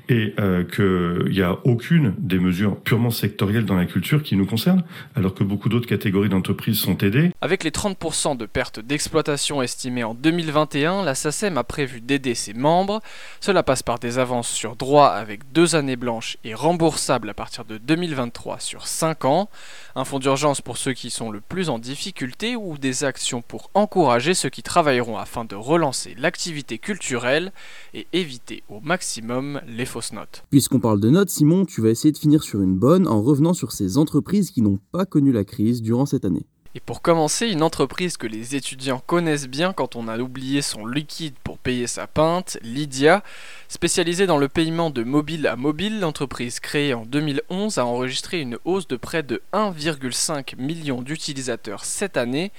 et 0.09 0.33
euh, 0.39 0.63
qu'il 0.63 1.31
n'y 1.31 1.43
a 1.43 1.59
aucune 1.63 2.15
des 2.17 2.39
mesures 2.39 2.75
purement 2.77 3.11
sectorielles 3.11 3.65
dans 3.65 3.75
la 3.75 3.85
culture 3.85 4.23
qui 4.23 4.35
nous 4.35 4.47
concerne, 4.47 4.83
alors 5.15 5.35
que 5.35 5.43
beaucoup 5.43 5.69
d'autres 5.69 5.87
catégories 5.87 6.29
d'entreprises 6.29 6.79
sont 6.79 6.97
aidées. 6.97 7.29
Avec 7.39 7.63
les 7.63 7.69
30% 7.69 8.35
de 8.35 8.47
pertes 8.47 8.79
d'exploitation 8.79 9.61
estimées 9.61 10.03
en 10.03 10.15
2021, 10.15 11.03
la 11.03 11.13
SACEM 11.13 11.59
a 11.59 11.63
prévu 11.63 12.01
d'aider 12.01 12.33
ses 12.33 12.53
membres. 12.53 12.99
Cela 13.41 13.61
passe 13.61 13.83
par 13.83 13.99
des 13.99 14.17
avances 14.17 14.49
sur 14.49 14.75
droit 14.75 15.09
avec 15.09 15.51
deux 15.51 15.75
années 15.75 15.97
blanches 15.97 16.37
et 16.43 16.55
remboursables 16.55 17.29
à 17.29 17.35
partir 17.35 17.63
de 17.63 17.77
2023 17.77 18.59
sur 18.59 18.87
5 18.87 19.25
ans, 19.25 19.49
un 19.95 20.03
fonds 20.03 20.17
d'urgence 20.17 20.61
pour 20.61 20.77
ceux 20.77 20.93
qui 20.93 21.11
sont 21.11 21.29
le 21.29 21.41
plus 21.41 21.69
en 21.69 21.77
difficulté 21.77 22.55
ou 22.55 22.79
des 22.79 23.02
actions 23.03 23.41
pour 23.41 23.69
encourager 23.73 24.33
ceux 24.33 24.49
qui 24.49 24.63
travailleront 24.63 25.17
afin 25.17 25.45
de 25.45 25.55
relancer 25.55 26.15
l'activité 26.17 26.77
culturelle 26.77 27.51
et 27.93 28.07
éviter 28.13 28.63
au 28.69 28.79
maximum 28.79 29.61
les 29.67 29.85
fausses 29.85 30.13
notes. 30.13 30.43
Puisqu'on 30.49 30.79
parle 30.79 30.99
de 30.99 31.09
notes, 31.09 31.29
Simon, 31.29 31.65
tu 31.65 31.81
vas 31.81 31.89
essayer 31.89 32.11
de 32.11 32.17
finir 32.17 32.43
sur 32.43 32.61
une 32.61 32.75
bonne 32.75 33.07
en 33.07 33.21
revenant 33.21 33.53
sur 33.53 33.71
ces 33.71 33.97
entreprises 33.97 34.51
qui 34.51 34.61
n'ont 34.61 34.79
pas 34.91 35.05
connu 35.05 35.31
la 35.31 35.43
crise 35.43 35.81
durant 35.81 36.05
cette 36.05 36.25
année. 36.25 36.45
Et 36.75 36.79
pour 36.79 37.03
commencer, 37.03 37.47
une 37.49 37.61
entreprise 37.61 38.17
que 38.17 38.25
les 38.25 38.55
étudiants 38.55 39.01
connaissent 39.05 39.47
bien 39.47 39.73
quand 39.73 39.95
on 39.95 40.07
a 40.07 40.17
oublié 40.17 40.63
son 40.63 40.87
liquide 40.87 41.35
pour 41.43 41.59
payer 41.59 41.85
sa 41.85 42.07
pinte, 42.07 42.57
Lydia, 42.63 43.21
spécialisée 43.67 44.25
dans 44.25 44.39
le 44.39 44.49
paiement 44.49 44.89
de 44.89 45.03
mobile 45.03 45.45
à 45.45 45.55
mobile, 45.55 45.99
l'entreprise 45.99 46.59
créée 46.59 46.95
en 46.95 47.05
2011 47.05 47.77
a 47.77 47.85
enregistré 47.85 48.41
une 48.41 48.57
hausse 48.65 48.87
de 48.87 48.95
près 48.95 49.21
de 49.21 49.43
1,5 49.53 50.57
million 50.57 51.03
d'utilisateurs 51.03 51.85
cette 51.85 52.17
année 52.17 52.51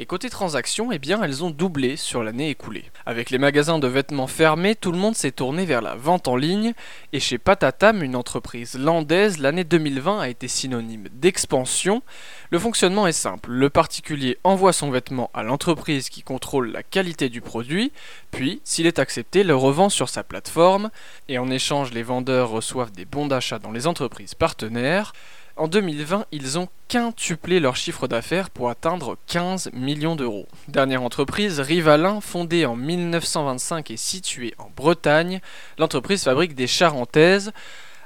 et 0.00 0.06
côté 0.06 0.30
transactions, 0.30 0.92
eh 0.92 1.00
bien, 1.00 1.20
elles 1.22 1.42
ont 1.42 1.50
doublé 1.50 1.96
sur 1.96 2.22
l'année 2.22 2.50
écoulée. 2.50 2.84
Avec 3.04 3.30
les 3.30 3.38
magasins 3.38 3.80
de 3.80 3.88
vêtements 3.88 4.28
fermés, 4.28 4.76
tout 4.76 4.92
le 4.92 4.98
monde 4.98 5.16
s'est 5.16 5.32
tourné 5.32 5.66
vers 5.66 5.82
la 5.82 5.96
vente 5.96 6.28
en 6.28 6.36
ligne. 6.36 6.72
Et 7.12 7.18
chez 7.18 7.36
Patatam, 7.36 8.04
une 8.04 8.14
entreprise 8.14 8.78
landaise, 8.78 9.38
l'année 9.38 9.64
2020 9.64 10.20
a 10.20 10.28
été 10.28 10.46
synonyme 10.46 11.08
d'expansion. 11.12 12.02
Le 12.50 12.60
fonctionnement 12.60 13.08
est 13.08 13.12
simple. 13.12 13.50
Le 13.50 13.70
particulier 13.70 14.38
envoie 14.44 14.72
son 14.72 14.90
vêtement 14.90 15.30
à 15.34 15.42
l'entreprise 15.42 16.10
qui 16.10 16.22
contrôle 16.22 16.70
la 16.70 16.84
qualité 16.84 17.28
du 17.28 17.40
produit, 17.40 17.90
puis, 18.30 18.60
s'il 18.62 18.86
est 18.86 19.00
accepté, 19.00 19.42
le 19.42 19.56
revend 19.56 19.88
sur 19.88 20.08
sa 20.08 20.22
plateforme. 20.22 20.90
Et 21.28 21.38
en 21.38 21.50
échange, 21.50 21.92
les 21.92 22.04
vendeurs 22.04 22.50
reçoivent 22.50 22.92
des 22.92 23.04
bons 23.04 23.26
d'achat 23.26 23.58
dans 23.58 23.72
les 23.72 23.88
entreprises 23.88 24.34
partenaires. 24.34 25.12
En 25.58 25.66
2020, 25.66 26.26
ils 26.30 26.56
ont 26.56 26.68
quintuplé 26.86 27.58
leur 27.58 27.74
chiffre 27.74 28.06
d'affaires 28.06 28.48
pour 28.48 28.70
atteindre 28.70 29.16
15 29.26 29.70
millions 29.72 30.14
d'euros. 30.14 30.46
Dernière 30.68 31.02
entreprise, 31.02 31.58
Rivalin, 31.58 32.20
fondée 32.20 32.64
en 32.64 32.76
1925 32.76 33.90
et 33.90 33.96
située 33.96 34.54
en 34.58 34.70
Bretagne, 34.76 35.40
l'entreprise 35.76 36.22
fabrique 36.22 36.54
des 36.54 36.68
charentaises. 36.68 37.50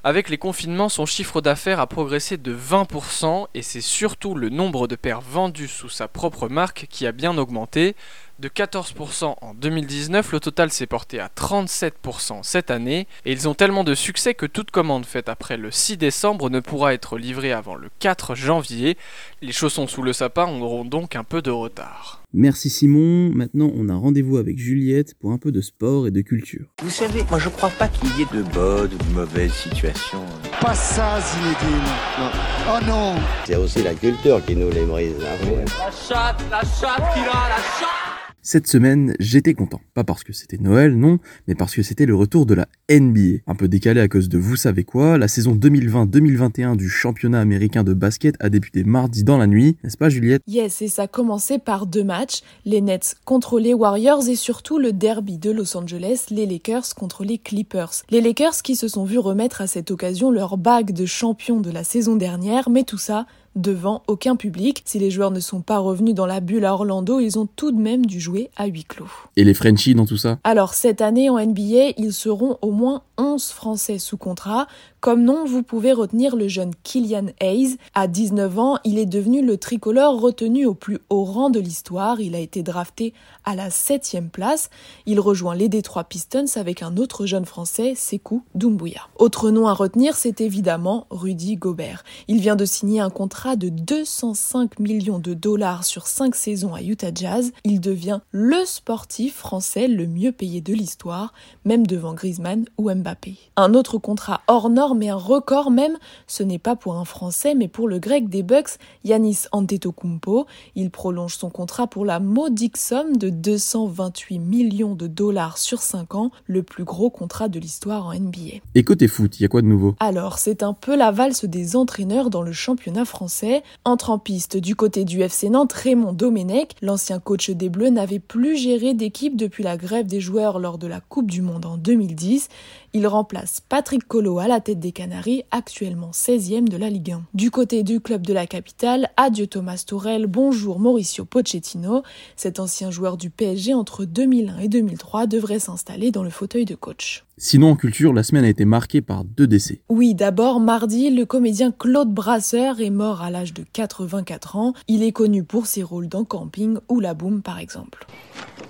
Avec 0.03 0.31
les 0.31 0.39
confinements, 0.39 0.89
son 0.89 1.05
chiffre 1.05 1.43
d'affaires 1.43 1.79
a 1.79 1.87
progressé 1.87 2.39
de 2.39 2.57
20% 2.57 3.49
et 3.53 3.61
c'est 3.61 3.83
surtout 3.83 4.35
le 4.35 4.49
nombre 4.49 4.89
de 4.89 4.97
paires 4.97 5.21
vendues 5.21 5.69
sous 5.69 5.91
sa 5.91 6.09
propre 6.09 6.49
marque 6.49 6.87
qui 6.89 7.07
a 7.07 7.13
bien 7.13 7.37
augmenté. 7.37 7.95
De 8.43 8.49
14% 8.49 9.37
en 9.41 9.55
2019, 9.55 10.33
le 10.33 10.41
total 10.41 10.73
s'est 10.73 10.89
porté 10.89 11.21
à 11.21 11.29
37% 11.29 12.41
cette 12.43 12.73
année 12.73 13.07
et 13.25 13.31
ils 13.31 13.49
ont 13.49 13.55
tellement 13.55 13.85
de 13.85 13.95
succès 13.95 14.35
que 14.35 14.47
toute 14.47 14.73
commande 14.73 15.07
faite 15.07 15.29
après 15.29 15.57
le 15.57 15.71
6 15.71 15.97
décembre 15.97 16.51
ne 16.51 16.59
pourra 16.59 16.93
être 16.93 17.19
livrée 17.19 17.53
avant 17.53 17.77
le 17.77 17.89
4 18.01 18.35
janvier. 18.35 18.97
Les 19.43 19.53
chaussons 19.53 19.87
sous 19.87 20.03
le 20.03 20.13
sapin 20.13 20.49
auront 20.61 20.85
donc 20.85 21.15
un 21.15 21.23
peu 21.23 21.41
de 21.41 21.53
retard. 21.53 22.21
Merci 22.33 22.69
Simon. 22.69 23.31
Maintenant, 23.33 23.71
on 23.77 23.89
a 23.89 23.95
rendez-vous 23.95 24.39
avec 24.39 24.59
Juliette 24.59 25.15
pour 25.21 25.31
un 25.31 25.39
peu 25.39 25.53
de 25.53 25.61
sport 25.61 26.09
et 26.09 26.11
de 26.11 26.23
culture. 26.23 26.67
Vous 26.83 26.91
savez, 26.91 27.23
moi 27.31 27.39
je 27.39 27.49
crois 27.49 27.71
pas 27.71 27.87
qu'il 27.87 28.09
y 28.19 28.23
ait 28.23 28.37
de 28.37 28.43
bonnes 28.43 28.93
ou 28.93 28.99
de 28.99 29.15
mauvaises 29.15 29.53
situations. 29.53 30.27
Pas 30.61 30.75
ça, 30.75 31.21
Zinedine. 31.21 31.85
Non. 32.19 32.31
Oh 32.71 32.85
non 32.89 33.15
C'est 33.47 33.55
aussi 33.55 33.85
la 33.85 33.95
culture 33.95 34.45
qui 34.45 34.57
nous 34.57 34.73
les 34.73 34.85
brise. 34.85 35.15
Hein. 35.21 35.65
La 35.79 35.93
chatte, 35.93 36.43
la 36.51 36.63
chatte 36.63 37.15
qui 37.15 37.21
a, 37.21 37.49
la 37.49 37.63
chatte 37.79 38.12
cette 38.43 38.67
semaine, 38.67 39.15
j'étais 39.21 39.55
content. 39.55 39.81
Pas 39.95 40.03
parce 40.03 40.25
que 40.25 40.33
c'était 40.33 40.59
Noël, 40.59 40.97
non, 40.97 41.21
mais 41.47 41.55
parce 41.55 41.77
que 41.77 41.83
c'était 41.83 42.07
le 42.07 42.17
retour 42.17 42.45
de 42.45 42.55
la 42.55 42.67
NBA. 42.91 43.43
Un 43.47 43.55
peu 43.55 43.69
décalé 43.69 44.01
à 44.01 44.09
cause 44.09 44.29
de 44.29 44.37
vous 44.37 44.57
savez 44.57 44.83
quoi, 44.83 45.17
la 45.17 45.29
saison 45.29 45.55
2020-2021 45.55 46.77
du 46.77 46.89
championnat 46.89 47.41
américain 47.41 47.85
de 47.85 47.95
basket 47.95 48.35
a 48.41 48.51
débuté 48.51 48.83
mardi 48.83 49.23
dans 49.23 49.39
la 49.39 49.47
nuit, 49.47 49.77
n'est-ce 49.85 49.97
pas 49.97 50.09
Juliette? 50.09 50.43
Yes, 50.49 50.83
et 50.83 50.89
ça 50.89 51.07
commençait 51.07 51.61
par 51.61 51.87
deux 51.87 52.03
matchs, 52.03 52.41
les 52.65 52.81
Nets 52.81 53.15
contre 53.25 53.61
les 53.61 53.75
Warriors 53.75 54.29
et 54.29 54.37
surtout 54.37 54.79
le 54.79 54.93
derby 54.93 55.39
de 55.39 55.53
Los 55.53 55.77
Angeles, 55.77 56.27
les 56.31 56.47
Lakers 56.47 56.97
contre 56.97 57.25
les 57.25 57.39
Clippers. 57.39 58.03
Les 58.11 58.21
Lakers 58.21 58.63
qui 58.63 58.75
se 58.75 58.89
sont 58.89 59.05
vus 59.05 59.19
remettre 59.19 59.61
à 59.61 59.69
cette 59.69 59.93
occasion 59.93 60.33
leur 60.33 60.59
bague 60.59 60.93
de 60.93 61.07
champion 61.07 61.61
de 61.61 61.71
la 61.71 61.85
saison 61.85 62.17
dernière, 62.17 62.71
mais 62.71 62.83
tout 62.83 62.99
ça 62.99 63.27
devant 63.57 64.03
aucun 64.07 64.37
public. 64.37 64.83
Si 64.85 64.99
les 64.99 65.11
joueurs 65.11 65.31
ne 65.31 65.41
sont 65.41 65.61
pas 65.61 65.79
revenus 65.79 66.15
dans 66.15 66.27
la 66.27 66.41
bulle 66.41 66.65
à 66.65 66.75
Orlando, 66.75 67.21
ils 67.21 67.39
ont 67.39 67.49
tout 67.57 67.73
de 67.73 67.81
même 67.81 68.07
dû 68.07 68.21
jouer 68.21 68.51
à 68.57 68.67
huis 68.67 68.85
clos. 68.85 69.09
Et 69.37 69.45
les 69.45 69.55
Frenchies 69.55 69.95
dans 69.95 70.07
tout 70.07 70.17
ça? 70.17 70.39
Alors 70.45 70.75
cette 70.75 71.01
année 71.01 71.31
en 71.31 71.39
NBA, 71.39 71.95
ils 71.97 72.13
seront 72.13 72.59
au 72.63 72.71
moins 72.71 73.03
11 73.23 73.50
Français 73.52 74.00
sous 74.00 74.17
contrat. 74.17 74.67
Comme 75.00 75.23
nom, 75.23 75.45
vous 75.45 75.62
pouvez 75.62 75.93
retenir 75.93 76.35
le 76.35 76.49
jeune 76.49 76.73
Killian 76.83 77.26
Hayes. 77.41 77.76
À 77.95 78.09
19 78.09 78.59
ans, 78.59 78.79
il 78.85 78.99
est 78.99 79.07
devenu 79.07 79.45
le 79.45 79.57
tricolore 79.57 80.21
retenu 80.21 80.67
au 80.67 80.75
plus 80.75 80.99
haut 81.09 81.25
rang 81.25 81.49
de 81.49 81.61
l'histoire. 81.61 82.21
Il 82.21 82.35
a 82.35 82.41
été 82.41 82.64
drafté 82.64 83.14
à 83.45 83.55
la 83.55 83.71
7 83.71 84.31
place. 84.33 84.71
Il 85.07 85.21
rejoint 85.21 85.55
les 85.55 85.69
Detroit 85.69 86.05
Pistons 86.05 86.57
avec 86.57 86.83
un 86.83 86.97
autre 86.97 87.25
jeune 87.25 87.45
Français, 87.45 87.95
Sekou 87.95 88.43
Doumbouya. 88.57 89.02
Autre 89.17 89.50
nom 89.50 89.69
à 89.69 89.73
retenir, 89.73 90.17
c'est 90.17 90.41
évidemment 90.41 91.07
Rudy 91.11 91.57
Gobert. 91.57 92.02
Il 92.26 92.41
vient 92.41 92.57
de 92.57 92.64
signer 92.64 93.00
un 93.00 93.11
contrat 93.11 93.55
de 93.55 93.69
205 93.69 94.81
millions 94.81 95.21
de 95.21 95.35
dollars 95.35 95.85
sur 95.85 96.09
5 96.09 96.35
saisons 96.35 96.75
à 96.75 96.83
Utah 96.83 97.14
Jazz. 97.14 97.52
Il 97.62 97.81
devient 97.81 98.21
le 98.33 98.64
sportif 98.64 99.37
français 99.37 99.87
le 99.87 100.09
mieux 100.09 100.33
payé 100.33 100.61
de 100.61 100.75
l'histoire, 100.75 101.33
même 101.64 101.87
devant 101.87 102.14
Griezmann 102.14 102.64
ou 102.79 102.93
Mbappé. 102.93 103.12
Un 103.57 103.75
autre 103.75 103.99
contrat 103.99 104.40
hors 104.47 104.71
norme 104.71 104.99
mais 104.99 105.09
un 105.09 105.16
record 105.16 105.71
même, 105.71 105.99
ce 106.26 106.42
n'est 106.42 106.59
pas 106.59 106.76
pour 106.76 106.97
un 106.97 107.04
Français, 107.04 107.54
mais 107.54 107.69
pour 107.69 107.88
le 107.88 107.99
grec 107.99 108.28
des 108.28 108.42
Bucks, 108.42 108.78
Yanis 109.04 109.45
Antetokounmpo. 109.52 110.47
Il 110.75 110.90
prolonge 110.90 111.37
son 111.37 111.50
contrat 111.50 111.87
pour 111.87 112.04
la 112.04 112.21
modique 112.21 112.76
somme 112.76 113.16
de 113.16 113.31
228 113.31 114.38
millions 114.38 114.95
de 114.95 115.07
dollars 115.07 115.59
sur 115.59 115.81
5 115.81 116.14
ans, 116.14 116.31
le 116.47 116.62
plus 116.62 116.85
gros 116.85 117.11
contrat 117.11 117.49
de 117.49 117.59
l'histoire 117.59 118.07
en 118.07 118.14
NBA. 118.14 118.61
Et 118.75 118.85
côté 118.85 119.09
foot, 119.09 119.38
il 119.38 119.42
y 119.42 119.47
a 119.47 119.49
quoi 119.49 119.62
de 119.62 119.66
nouveau? 119.66 119.95
Alors, 120.00 120.38
c'est 120.38 120.62
un 120.62 120.73
peu 120.73 120.97
la 120.97 121.11
valse 121.11 121.45
des 121.45 121.76
entraîneurs 121.76 122.31
dans 122.31 122.42
le 122.42 122.52
championnat 122.52 123.04
français. 123.04 123.62
Entre 123.85 124.11
en 124.11 124.19
piste 124.19 124.57
du 124.57 124.76
côté 124.76 125.04
du 125.04 125.21
FC 125.21 125.49
Nantes, 125.49 125.73
Raymond 125.73 126.12
Domenech, 126.12 126.76
l'ancien 126.83 127.19
coach 127.19 127.50
des 127.50 127.69
Bleus, 127.69 127.90
n'avait 127.90 128.19
plus 128.19 128.57
géré 128.57 128.95
d'équipe 128.95 129.37
depuis 129.37 129.62
la 129.62 129.76
grève 129.76 130.07
des 130.07 130.21
joueurs 130.21 130.59
lors 130.59 130.78
de 130.78 130.87
la 130.87 131.00
Coupe 131.00 131.31
du 131.31 131.42
Monde 131.42 131.66
en 131.66 131.76
2010. 131.76 132.49
Il 132.95 133.07
remplace 133.07 133.63
Patrick 133.67 134.07
Collot 134.07 134.39
à 134.39 134.49
la 134.49 134.61
tête 134.61 134.79
des 134.79 134.93
Canaries, 134.93 135.45
actuellement 135.51 136.11
16e 136.11 136.69
de 136.69 136.77
la 136.77 136.91
Ligue 136.91 137.13
1. 137.13 137.23
Du 137.33 137.51
côté 137.51 137.85
du 137.85 138.01
club 138.01 138.27
de 138.27 138.35
la 138.35 138.47
capitale, 138.47 139.09
adieu 139.17 139.47
Thomas 139.47 139.83
Tourel, 139.87 140.27
bonjour 140.27 140.79
Mauricio 140.79 141.25
Pochettino. 141.25 142.03
Cet 142.37 142.61
ancien 142.61 142.91
joueur 142.91 143.17
du 143.17 143.31
PSG 143.31 143.73
entre 143.73 144.05
2001 144.05 144.59
et 144.59 144.69
2003 144.69 145.27
devrait 145.27 145.59
s'installer 145.59 146.11
dans 146.11 146.23
le 146.23 146.29
fauteuil 146.29 146.67
de 146.67 146.75
coach. 146.75 147.25
Sinon, 147.39 147.71
en 147.71 147.77
culture, 147.77 148.13
la 148.13 148.23
semaine 148.23 148.45
a 148.45 148.51
été 148.51 148.67
marquée 148.67 149.01
par 149.01 149.25
deux 149.25 149.47
décès. 149.47 149.81
Oui, 149.89 150.15
d'abord, 150.15 150.61
mardi, 150.61 151.09
le 151.09 151.25
comédien 151.25 151.73
Claude 151.73 152.13
Brasseur 152.13 152.83
est 152.83 152.91
mort 152.91 153.23
à 153.23 153.31
l'âge 153.31 153.55
de 153.55 153.65
84 153.73 154.57
ans. 154.57 154.75
Il 154.87 155.03
est 155.03 155.13
connu 155.13 155.45
pour 155.45 155.65
ses 155.65 155.83
rôles 155.83 156.09
dans 156.09 156.27
Camping 156.27 156.77
ou 156.91 157.01
La 157.01 157.15
Boum 157.15 157.41
par 157.41 157.59
exemple. 157.59 158.07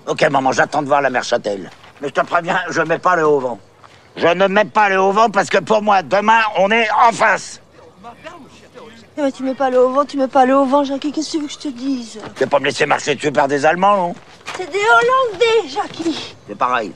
Ok 0.07 0.25
maman, 0.31 0.53
j'attends 0.53 0.81
de 0.81 0.87
voir 0.87 1.01
la 1.01 1.09
mère 1.09 1.25
Châtel. 1.25 1.69
Mais 2.01 2.07
je 2.07 2.13
te 2.13 2.25
préviens, 2.25 2.59
je 2.69 2.81
mets 2.81 2.99
pas 2.99 3.17
le 3.17 3.27
haut 3.27 3.41
vent. 3.41 3.59
Je 4.15 4.27
ne 4.27 4.47
mets 4.47 4.65
pas 4.65 4.89
le 4.89 4.99
haut 5.01 5.11
vent 5.11 5.29
parce 5.29 5.49
que 5.49 5.57
pour 5.57 5.81
moi, 5.81 6.03
demain, 6.03 6.41
on 6.57 6.69
est 6.71 6.87
en 6.91 7.11
face. 7.11 7.59
Eh 9.15 9.21
ben, 9.21 9.31
tu 9.31 9.43
mets 9.43 9.53
pas 9.53 9.69
le 9.69 9.79
haut 9.79 9.91
vent, 9.91 10.05
tu 10.05 10.17
mets 10.17 10.27
pas 10.27 10.45
le 10.45 10.55
haut 10.55 10.65
vent, 10.65 10.83
Jackie, 10.83 11.11
qu'est-ce 11.11 11.27
que 11.27 11.37
tu 11.37 11.41
veux 11.41 11.47
que 11.47 11.53
je 11.53 11.59
te 11.59 11.67
dise? 11.67 12.19
Tu 12.35 12.43
vas 12.43 12.49
pas 12.49 12.59
me 12.59 12.65
laisser 12.65 12.85
marcher 12.85 13.13
dessus 13.15 13.31
par 13.31 13.47
des 13.47 13.65
Allemands, 13.65 13.95
non? 13.95 14.15
C'est 14.57 14.71
des 14.71 14.79
Hollandais, 14.79 15.69
Jackie 15.69 16.35
C'est 16.47 16.57
pareil. 16.57 16.91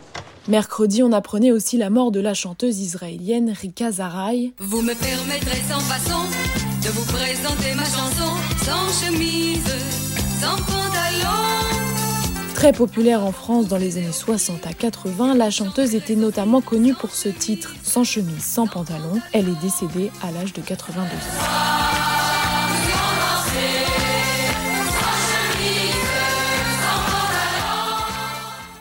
Mercredi, 0.47 1.03
on 1.03 1.11
apprenait 1.11 1.51
aussi 1.51 1.77
la 1.77 1.89
mort 1.89 2.11
de 2.11 2.19
la 2.19 2.33
chanteuse 2.33 2.79
israélienne 2.79 3.53
Rika 3.59 3.91
Zaraï. 3.91 4.53
Vous 4.59 4.81
me 4.81 4.93
permettrez 4.93 5.61
sans 5.69 5.79
façon 5.81 6.21
de 6.83 6.89
vous 6.89 7.05
présenter 7.11 7.75
ma 7.75 7.83
chanson 7.83 8.33
sans 8.63 9.05
chemise, 9.05 9.75
sans 10.41 10.55
pantalon. 10.55 11.86
Très 12.57 12.73
populaire 12.73 13.23
en 13.23 13.31
France 13.31 13.67
dans 13.67 13.77
les 13.77 13.99
années 13.99 14.11
60 14.11 14.65
à 14.65 14.73
80, 14.73 15.35
la 15.35 15.51
chanteuse 15.51 15.93
était 15.93 16.15
notamment 16.15 16.59
connue 16.59 16.95
pour 16.95 17.11
ce 17.11 17.29
titre 17.29 17.75
Sans 17.83 18.03
chemise, 18.03 18.43
sans 18.43 18.65
pantalon. 18.65 19.21
Elle 19.31 19.47
est 19.47 19.61
décédée 19.61 20.09
à 20.23 20.31
l'âge 20.31 20.53
de 20.53 20.61
82 20.61 21.05
ans. 21.05 21.07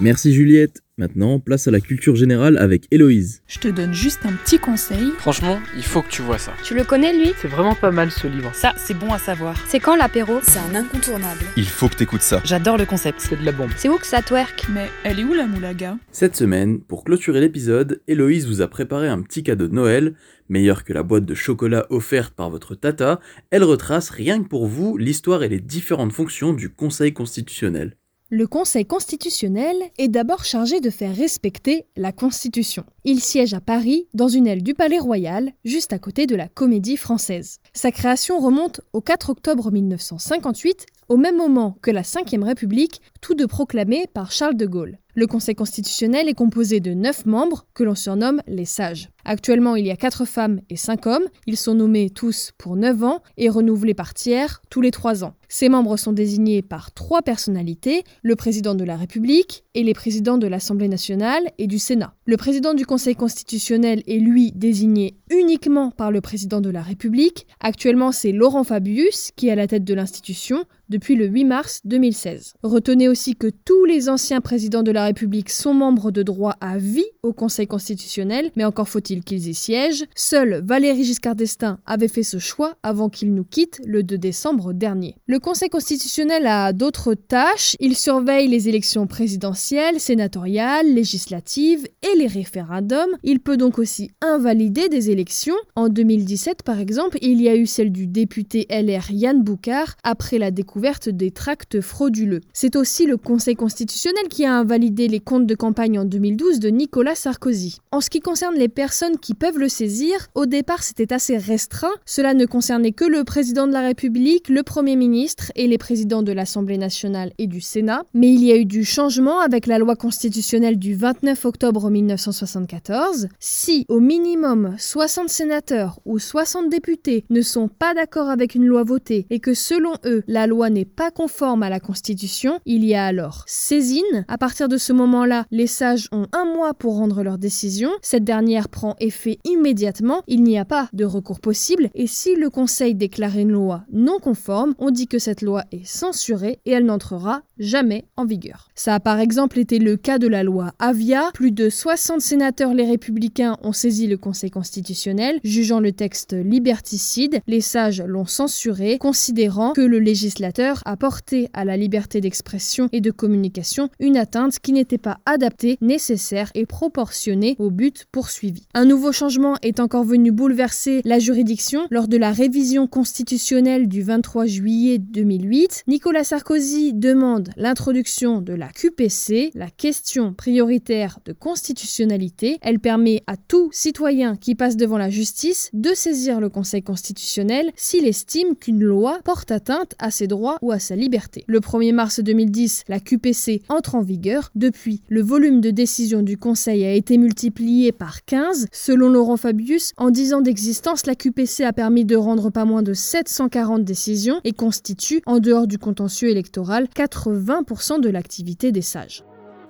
Merci 0.00 0.32
Juliette. 0.32 0.85
Maintenant, 0.98 1.40
place 1.40 1.68
à 1.68 1.70
la 1.70 1.80
culture 1.80 2.16
générale 2.16 2.56
avec 2.56 2.86
Héloïse. 2.90 3.42
Je 3.46 3.58
te 3.58 3.68
donne 3.68 3.92
juste 3.92 4.24
un 4.24 4.32
petit 4.32 4.58
conseil. 4.58 5.12
Franchement, 5.18 5.58
il 5.76 5.82
faut 5.82 6.00
que 6.00 6.08
tu 6.08 6.22
vois 6.22 6.38
ça. 6.38 6.54
Tu 6.64 6.74
le 6.74 6.84
connais 6.84 7.12
lui? 7.12 7.34
C'est 7.36 7.48
vraiment 7.48 7.74
pas 7.74 7.90
mal 7.90 8.10
ce 8.10 8.26
livre. 8.26 8.50
Ça, 8.54 8.72
c'est 8.78 8.94
bon 8.94 9.12
à 9.12 9.18
savoir. 9.18 9.62
C'est 9.68 9.78
quand 9.78 9.94
l'apéro? 9.94 10.38
C'est 10.42 10.58
un 10.58 10.74
incontournable. 10.74 11.42
Il 11.58 11.66
faut 11.66 11.90
que 11.90 11.96
t'écoutes 11.96 12.22
ça. 12.22 12.40
J'adore 12.46 12.78
le 12.78 12.86
concept. 12.86 13.20
C'est 13.20 13.38
de 13.38 13.44
la 13.44 13.52
bombe. 13.52 13.72
C'est 13.76 13.90
où 13.90 13.98
que 13.98 14.06
ça 14.06 14.22
twerk? 14.22 14.68
Mais 14.72 14.88
elle 15.04 15.20
est 15.20 15.24
où 15.24 15.34
la 15.34 15.46
moulaga? 15.46 15.98
Cette 16.12 16.34
semaine, 16.34 16.80
pour 16.80 17.04
clôturer 17.04 17.40
l'épisode, 17.42 18.00
Héloïse 18.08 18.46
vous 18.46 18.62
a 18.62 18.68
préparé 18.68 19.06
un 19.06 19.20
petit 19.20 19.42
cadeau 19.42 19.68
de 19.68 19.74
Noël. 19.74 20.14
Meilleur 20.48 20.82
que 20.82 20.94
la 20.94 21.02
boîte 21.02 21.26
de 21.26 21.34
chocolat 21.34 21.84
offerte 21.90 22.32
par 22.32 22.48
votre 22.48 22.74
tata, 22.74 23.20
elle 23.50 23.64
retrace 23.64 24.08
rien 24.08 24.42
que 24.42 24.48
pour 24.48 24.66
vous 24.66 24.96
l'histoire 24.96 25.42
et 25.42 25.50
les 25.50 25.60
différentes 25.60 26.14
fonctions 26.14 26.54
du 26.54 26.70
Conseil 26.70 27.12
constitutionnel. 27.12 27.98
Le 28.28 28.48
Conseil 28.48 28.84
constitutionnel 28.84 29.76
est 29.98 30.08
d'abord 30.08 30.44
chargé 30.44 30.80
de 30.80 30.90
faire 30.90 31.14
respecter 31.14 31.84
la 31.96 32.10
Constitution. 32.10 32.84
Il 33.04 33.20
siège 33.20 33.54
à 33.54 33.60
Paris, 33.60 34.08
dans 34.14 34.26
une 34.26 34.48
aile 34.48 34.64
du 34.64 34.74
Palais 34.74 34.98
Royal, 34.98 35.52
juste 35.64 35.92
à 35.92 36.00
côté 36.00 36.26
de 36.26 36.34
la 36.34 36.48
Comédie 36.48 36.96
Française. 36.96 37.58
Sa 37.72 37.92
création 37.92 38.40
remonte 38.40 38.80
au 38.92 39.00
4 39.00 39.30
octobre 39.30 39.70
1958, 39.70 40.86
au 41.08 41.16
même 41.16 41.36
moment 41.36 41.76
que 41.82 41.92
la 41.92 42.02
Ve 42.02 42.42
République, 42.42 43.00
tous 43.20 43.36
deux 43.36 43.46
proclamés 43.46 44.08
par 44.12 44.32
Charles 44.32 44.56
de 44.56 44.66
Gaulle. 44.66 44.98
Le 45.18 45.26
Conseil 45.26 45.54
constitutionnel 45.54 46.28
est 46.28 46.34
composé 46.34 46.78
de 46.78 46.92
neuf 46.92 47.24
membres 47.24 47.64
que 47.72 47.82
l'on 47.84 47.94
surnomme 47.94 48.42
les 48.46 48.66
sages. 48.66 49.08
Actuellement, 49.24 49.74
il 49.74 49.86
y 49.86 49.90
a 49.90 49.96
quatre 49.96 50.24
femmes 50.24 50.60
et 50.70 50.76
cinq 50.76 51.06
hommes. 51.06 51.24
Ils 51.46 51.56
sont 51.56 51.74
nommés 51.74 52.10
tous 52.10 52.52
pour 52.58 52.76
neuf 52.76 53.02
ans 53.02 53.22
et 53.36 53.48
renouvelés 53.48 53.94
par 53.94 54.14
tiers 54.14 54.62
tous 54.70 54.80
les 54.80 54.92
trois 54.92 55.24
ans. 55.24 55.34
Ces 55.48 55.68
membres 55.68 55.96
sont 55.96 56.12
désignés 56.12 56.62
par 56.62 56.92
trois 56.92 57.22
personnalités, 57.22 58.04
le 58.22 58.36
président 58.36 58.74
de 58.76 58.84
la 58.84 58.96
République 58.96 59.64
et 59.74 59.82
les 59.82 59.94
présidents 59.94 60.38
de 60.38 60.46
l'Assemblée 60.46 60.88
nationale 60.88 61.50
et 61.58 61.66
du 61.66 61.78
Sénat. 61.78 62.14
Le 62.24 62.36
président 62.36 62.74
du 62.74 62.86
Conseil 62.86 63.16
constitutionnel 63.16 64.02
est 64.06 64.18
lui 64.18 64.52
désigné 64.52 65.16
uniquement 65.30 65.90
par 65.90 66.12
le 66.12 66.20
président 66.20 66.60
de 66.60 66.70
la 66.70 66.82
République. 66.82 67.46
Actuellement, 67.60 68.12
c'est 68.12 68.32
Laurent 68.32 68.64
Fabius 68.64 69.32
qui 69.34 69.48
est 69.48 69.52
à 69.52 69.56
la 69.56 69.66
tête 69.66 69.84
de 69.84 69.94
l'institution 69.94 70.64
depuis 70.88 71.16
le 71.16 71.26
8 71.26 71.44
mars 71.44 71.80
2016. 71.84 72.54
Retenez 72.62 73.08
aussi 73.08 73.34
que 73.34 73.48
tous 73.48 73.84
les 73.86 74.08
anciens 74.08 74.40
présidents 74.40 74.84
de 74.84 74.92
la 74.92 75.05
République 75.06 75.50
sont 75.50 75.74
membres 75.74 76.10
de 76.10 76.22
droit 76.22 76.56
à 76.60 76.78
vie 76.78 77.06
au 77.22 77.32
Conseil 77.32 77.66
constitutionnel, 77.66 78.50
mais 78.56 78.64
encore 78.64 78.88
faut-il 78.88 79.22
qu'ils 79.22 79.48
y 79.48 79.54
siègent. 79.54 80.04
Seul 80.14 80.62
Valéry 80.64 81.04
Giscard 81.04 81.36
d'Estaing 81.36 81.78
avait 81.86 82.08
fait 82.08 82.22
ce 82.22 82.38
choix 82.38 82.76
avant 82.82 83.08
qu'il 83.08 83.34
nous 83.34 83.44
quitte 83.44 83.80
le 83.84 84.02
2 84.02 84.18
décembre 84.18 84.72
dernier. 84.72 85.16
Le 85.26 85.38
Conseil 85.38 85.68
constitutionnel 85.68 86.46
a 86.46 86.72
d'autres 86.72 87.14
tâches. 87.14 87.76
Il 87.80 87.96
surveille 87.96 88.48
les 88.48 88.68
élections 88.68 89.06
présidentielles, 89.06 90.00
sénatoriales, 90.00 90.92
législatives 90.92 91.86
et 92.02 92.18
les 92.18 92.26
référendums. 92.26 93.16
Il 93.22 93.40
peut 93.40 93.56
donc 93.56 93.78
aussi 93.78 94.10
invalider 94.20 94.88
des 94.88 95.10
élections. 95.10 95.56
En 95.76 95.88
2017, 95.88 96.62
par 96.62 96.80
exemple, 96.80 97.18
il 97.22 97.40
y 97.40 97.48
a 97.48 97.56
eu 97.56 97.66
celle 97.66 97.92
du 97.92 98.06
député 98.06 98.66
LR 98.70 99.10
Yann 99.10 99.42
Boucard 99.42 99.96
après 100.02 100.38
la 100.38 100.50
découverte 100.50 101.08
des 101.08 101.30
tracts 101.30 101.80
frauduleux. 101.80 102.40
C'est 102.52 102.76
aussi 102.76 103.06
le 103.06 103.16
Conseil 103.16 103.54
constitutionnel 103.54 104.28
qui 104.28 104.44
a 104.44 104.54
invalidé 104.54 104.95
les 104.96 105.20
comptes 105.20 105.46
de 105.46 105.54
campagne 105.54 105.98
en 105.98 106.04
2012 106.04 106.58
de 106.58 106.68
Nicolas 106.68 107.14
Sarkozy. 107.14 107.78
En 107.92 108.00
ce 108.00 108.08
qui 108.08 108.20
concerne 108.20 108.56
les 108.56 108.68
personnes 108.68 109.18
qui 109.18 109.34
peuvent 109.34 109.58
le 109.58 109.68
saisir, 109.68 110.28
au 110.34 110.46
départ 110.46 110.82
c'était 110.82 111.12
assez 111.12 111.36
restreint. 111.36 111.92
Cela 112.06 112.32
ne 112.32 112.46
concernait 112.46 112.92
que 112.92 113.04
le 113.04 113.22
président 113.24 113.66
de 113.66 113.72
la 113.72 113.82
République, 113.82 114.48
le 114.48 114.62
Premier 114.62 114.96
ministre 114.96 115.52
et 115.54 115.66
les 115.66 115.78
présidents 115.78 116.22
de 116.22 116.32
l'Assemblée 116.32 116.78
nationale 116.78 117.32
et 117.38 117.46
du 117.46 117.60
Sénat. 117.60 118.04
Mais 118.14 118.32
il 118.32 118.42
y 118.42 118.52
a 118.52 118.56
eu 118.56 118.64
du 118.64 118.84
changement 118.84 119.40
avec 119.40 119.66
la 119.66 119.78
loi 119.78 119.94
constitutionnelle 119.96 120.78
du 120.78 120.94
29 120.94 121.44
octobre 121.44 121.90
1974. 121.90 123.28
Si 123.38 123.84
au 123.88 124.00
minimum 124.00 124.74
60 124.78 125.28
sénateurs 125.28 126.00
ou 126.06 126.18
60 126.18 126.70
députés 126.70 127.24
ne 127.28 127.42
sont 127.42 127.68
pas 127.68 127.92
d'accord 127.92 128.30
avec 128.30 128.54
une 128.54 128.66
loi 128.66 128.84
votée 128.84 129.26
et 129.30 129.40
que 129.40 129.52
selon 129.52 129.92
eux 130.06 130.22
la 130.26 130.46
loi 130.46 130.70
n'est 130.70 130.84
pas 130.86 131.10
conforme 131.10 131.62
à 131.62 131.70
la 131.70 131.80
Constitution, 131.80 132.60
il 132.64 132.84
y 132.84 132.94
a 132.94 133.04
alors 133.04 133.44
saisine. 133.46 134.24
À 134.28 134.38
partir 134.38 134.68
de 134.68 134.76
ce 134.86 134.92
moment-là, 134.92 135.46
les 135.50 135.66
sages 135.66 136.08
ont 136.12 136.26
un 136.32 136.44
mois 136.44 136.72
pour 136.72 136.94
rendre 136.94 137.24
leur 137.24 137.38
décision. 137.38 137.90
Cette 138.02 138.22
dernière 138.22 138.68
prend 138.68 138.94
effet 139.00 139.38
immédiatement. 139.44 140.22
Il 140.28 140.44
n'y 140.44 140.58
a 140.58 140.64
pas 140.64 140.88
de 140.92 141.04
recours 141.04 141.40
possible. 141.40 141.90
Et 141.96 142.06
si 142.06 142.36
le 142.36 142.50
Conseil 142.50 142.94
déclare 142.94 143.36
une 143.36 143.50
loi 143.50 143.82
non 143.92 144.20
conforme, 144.20 144.74
on 144.78 144.92
dit 144.92 145.08
que 145.08 145.18
cette 145.18 145.42
loi 145.42 145.64
est 145.72 145.84
censurée 145.84 146.60
et 146.66 146.70
elle 146.70 146.84
n'entrera 146.84 147.42
jamais 147.58 148.04
en 148.16 148.26
vigueur. 148.26 148.68
Ça 148.76 148.94
a 148.94 149.00
par 149.00 149.18
exemple 149.18 149.58
été 149.58 149.80
le 149.80 149.96
cas 149.96 150.18
de 150.20 150.28
la 150.28 150.44
loi 150.44 150.72
Avia. 150.78 151.30
Plus 151.34 151.50
de 151.50 151.68
60 151.68 152.20
sénateurs 152.20 152.72
les 152.72 152.86
républicains 152.86 153.56
ont 153.64 153.72
saisi 153.72 154.06
le 154.06 154.16
Conseil 154.16 154.50
constitutionnel, 154.50 155.40
jugeant 155.42 155.80
le 155.80 155.90
texte 155.90 156.32
liberticide. 156.32 157.40
Les 157.48 157.60
sages 157.60 158.02
l'ont 158.02 158.26
censuré, 158.26 158.98
considérant 158.98 159.72
que 159.72 159.80
le 159.80 159.98
législateur 159.98 160.80
a 160.84 160.96
porté 160.96 161.48
à 161.54 161.64
la 161.64 161.76
liberté 161.76 162.20
d'expression 162.20 162.88
et 162.92 163.00
de 163.00 163.10
communication 163.10 163.88
une 163.98 164.16
atteinte 164.16 164.60
qui 164.66 164.72
n'était 164.72 164.98
pas 164.98 165.20
adaptée, 165.26 165.78
nécessaire 165.80 166.50
et 166.56 166.66
proportionnée 166.66 167.54
au 167.60 167.70
but 167.70 168.04
poursuivi. 168.10 168.64
Un 168.74 168.84
nouveau 168.84 169.12
changement 169.12 169.54
est 169.62 169.78
encore 169.78 170.02
venu 170.02 170.32
bouleverser 170.32 171.02
la 171.04 171.20
juridiction 171.20 171.86
lors 171.92 172.08
de 172.08 172.16
la 172.16 172.32
révision 172.32 172.88
constitutionnelle 172.88 173.86
du 173.86 174.02
23 174.02 174.46
juillet 174.46 174.98
2008. 174.98 175.84
Nicolas 175.86 176.24
Sarkozy 176.24 176.94
demande 176.94 177.50
l'introduction 177.56 178.40
de 178.40 178.54
la 178.54 178.66
QPC, 178.66 179.52
la 179.54 179.70
question 179.70 180.34
prioritaire 180.34 181.20
de 181.24 181.32
constitutionnalité. 181.32 182.58
Elle 182.60 182.80
permet 182.80 183.22
à 183.28 183.36
tout 183.36 183.70
citoyen 183.70 184.34
qui 184.34 184.56
passe 184.56 184.76
devant 184.76 184.98
la 184.98 185.10
justice 185.10 185.70
de 185.74 185.90
saisir 185.94 186.40
le 186.40 186.48
Conseil 186.48 186.82
constitutionnel 186.82 187.70
s'il 187.76 188.04
estime 188.04 188.56
qu'une 188.56 188.82
loi 188.82 189.20
porte 189.24 189.52
atteinte 189.52 189.94
à 190.00 190.10
ses 190.10 190.26
droits 190.26 190.58
ou 190.60 190.72
à 190.72 190.80
sa 190.80 190.96
liberté. 190.96 191.44
Le 191.46 191.60
1er 191.60 191.92
mars 191.92 192.18
2010, 192.18 192.82
la 192.88 192.98
QPC 192.98 193.62
entre 193.68 193.94
en 193.94 194.02
vigueur. 194.02 194.50
Depuis, 194.56 195.02
le 195.10 195.20
volume 195.20 195.60
de 195.60 195.70
décisions 195.70 196.22
du 196.22 196.38
Conseil 196.38 196.82
a 196.86 196.94
été 196.94 197.18
multiplié 197.18 197.92
par 197.92 198.24
15. 198.24 198.68
Selon 198.72 199.10
Laurent 199.10 199.36
Fabius, 199.36 199.92
en 199.98 200.08
10 200.08 200.32
ans 200.32 200.40
d'existence, 200.40 201.04
la 201.04 201.14
QPC 201.14 201.62
a 201.62 201.74
permis 201.74 202.06
de 202.06 202.16
rendre 202.16 202.48
pas 202.48 202.64
moins 202.64 202.82
de 202.82 202.94
740 202.94 203.84
décisions 203.84 204.40
et 204.44 204.52
constitue, 204.52 205.20
en 205.26 205.40
dehors 205.40 205.66
du 205.66 205.76
contentieux 205.78 206.30
électoral, 206.30 206.88
80% 206.96 208.00
de 208.00 208.08
l'activité 208.08 208.72
des 208.72 208.80
sages. 208.80 209.24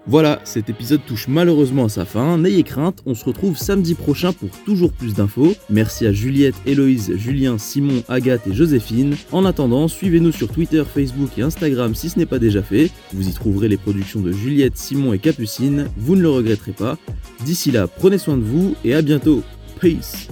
Voilà, 0.09 0.41
cet 0.45 0.71
épisode 0.71 1.01
touche 1.05 1.27
malheureusement 1.27 1.87
à 1.87 1.89
sa 1.89 2.05
fin. 2.05 2.39
N'ayez 2.39 2.63
crainte, 2.63 3.03
on 3.07 3.15
se 3.15 3.25
retrouve 3.25 3.59
samedi 3.59 3.95
prochain 3.95 4.33
pour 4.33 4.51
toujours 4.65 4.93
plus 4.93 5.15
d'infos. 5.15 5.55
Merci 5.69 6.07
à 6.07 6.13
Juliette, 6.13 6.55
Héloïse, 6.65 7.17
Julien, 7.17 7.59
Simon, 7.59 8.05
Agathe 8.09 8.47
et 8.47 8.55
Joséphine. 8.55 9.17
En 9.33 9.45
attendant, 9.45 9.89
suivez-nous 9.89 10.31
sur 10.31 10.49
Twitter, 10.49 10.85
Facebook 10.85 11.31
et 11.39 11.43
Instagram 11.43 11.95
si 11.97 12.09
ce 12.09 12.21
n'est 12.21 12.27
pas 12.27 12.39
déjà 12.39 12.63
fait. 12.63 12.91
Vous 13.13 13.29
y 13.29 13.33
trouverez 13.33 13.69
les 13.69 13.77
productions 13.77 14.21
de 14.21 14.31
Juliette, 14.31 14.77
Simon 14.77 15.13
et 15.13 15.19
Capucine. 15.19 15.89
Vous 15.97 16.15
ne 16.15 16.23
le 16.23 16.31
regretterez 16.31 16.73
pas. 16.73 16.99
D'ici 17.45 17.73
là, 17.73 17.89
prenez 17.89 18.19
soin 18.19 18.37
de 18.37 18.45
vous 18.45 18.77
et 18.85 18.95
à 18.95 19.03
bientôt. 19.03 19.43
Peace 19.81 20.29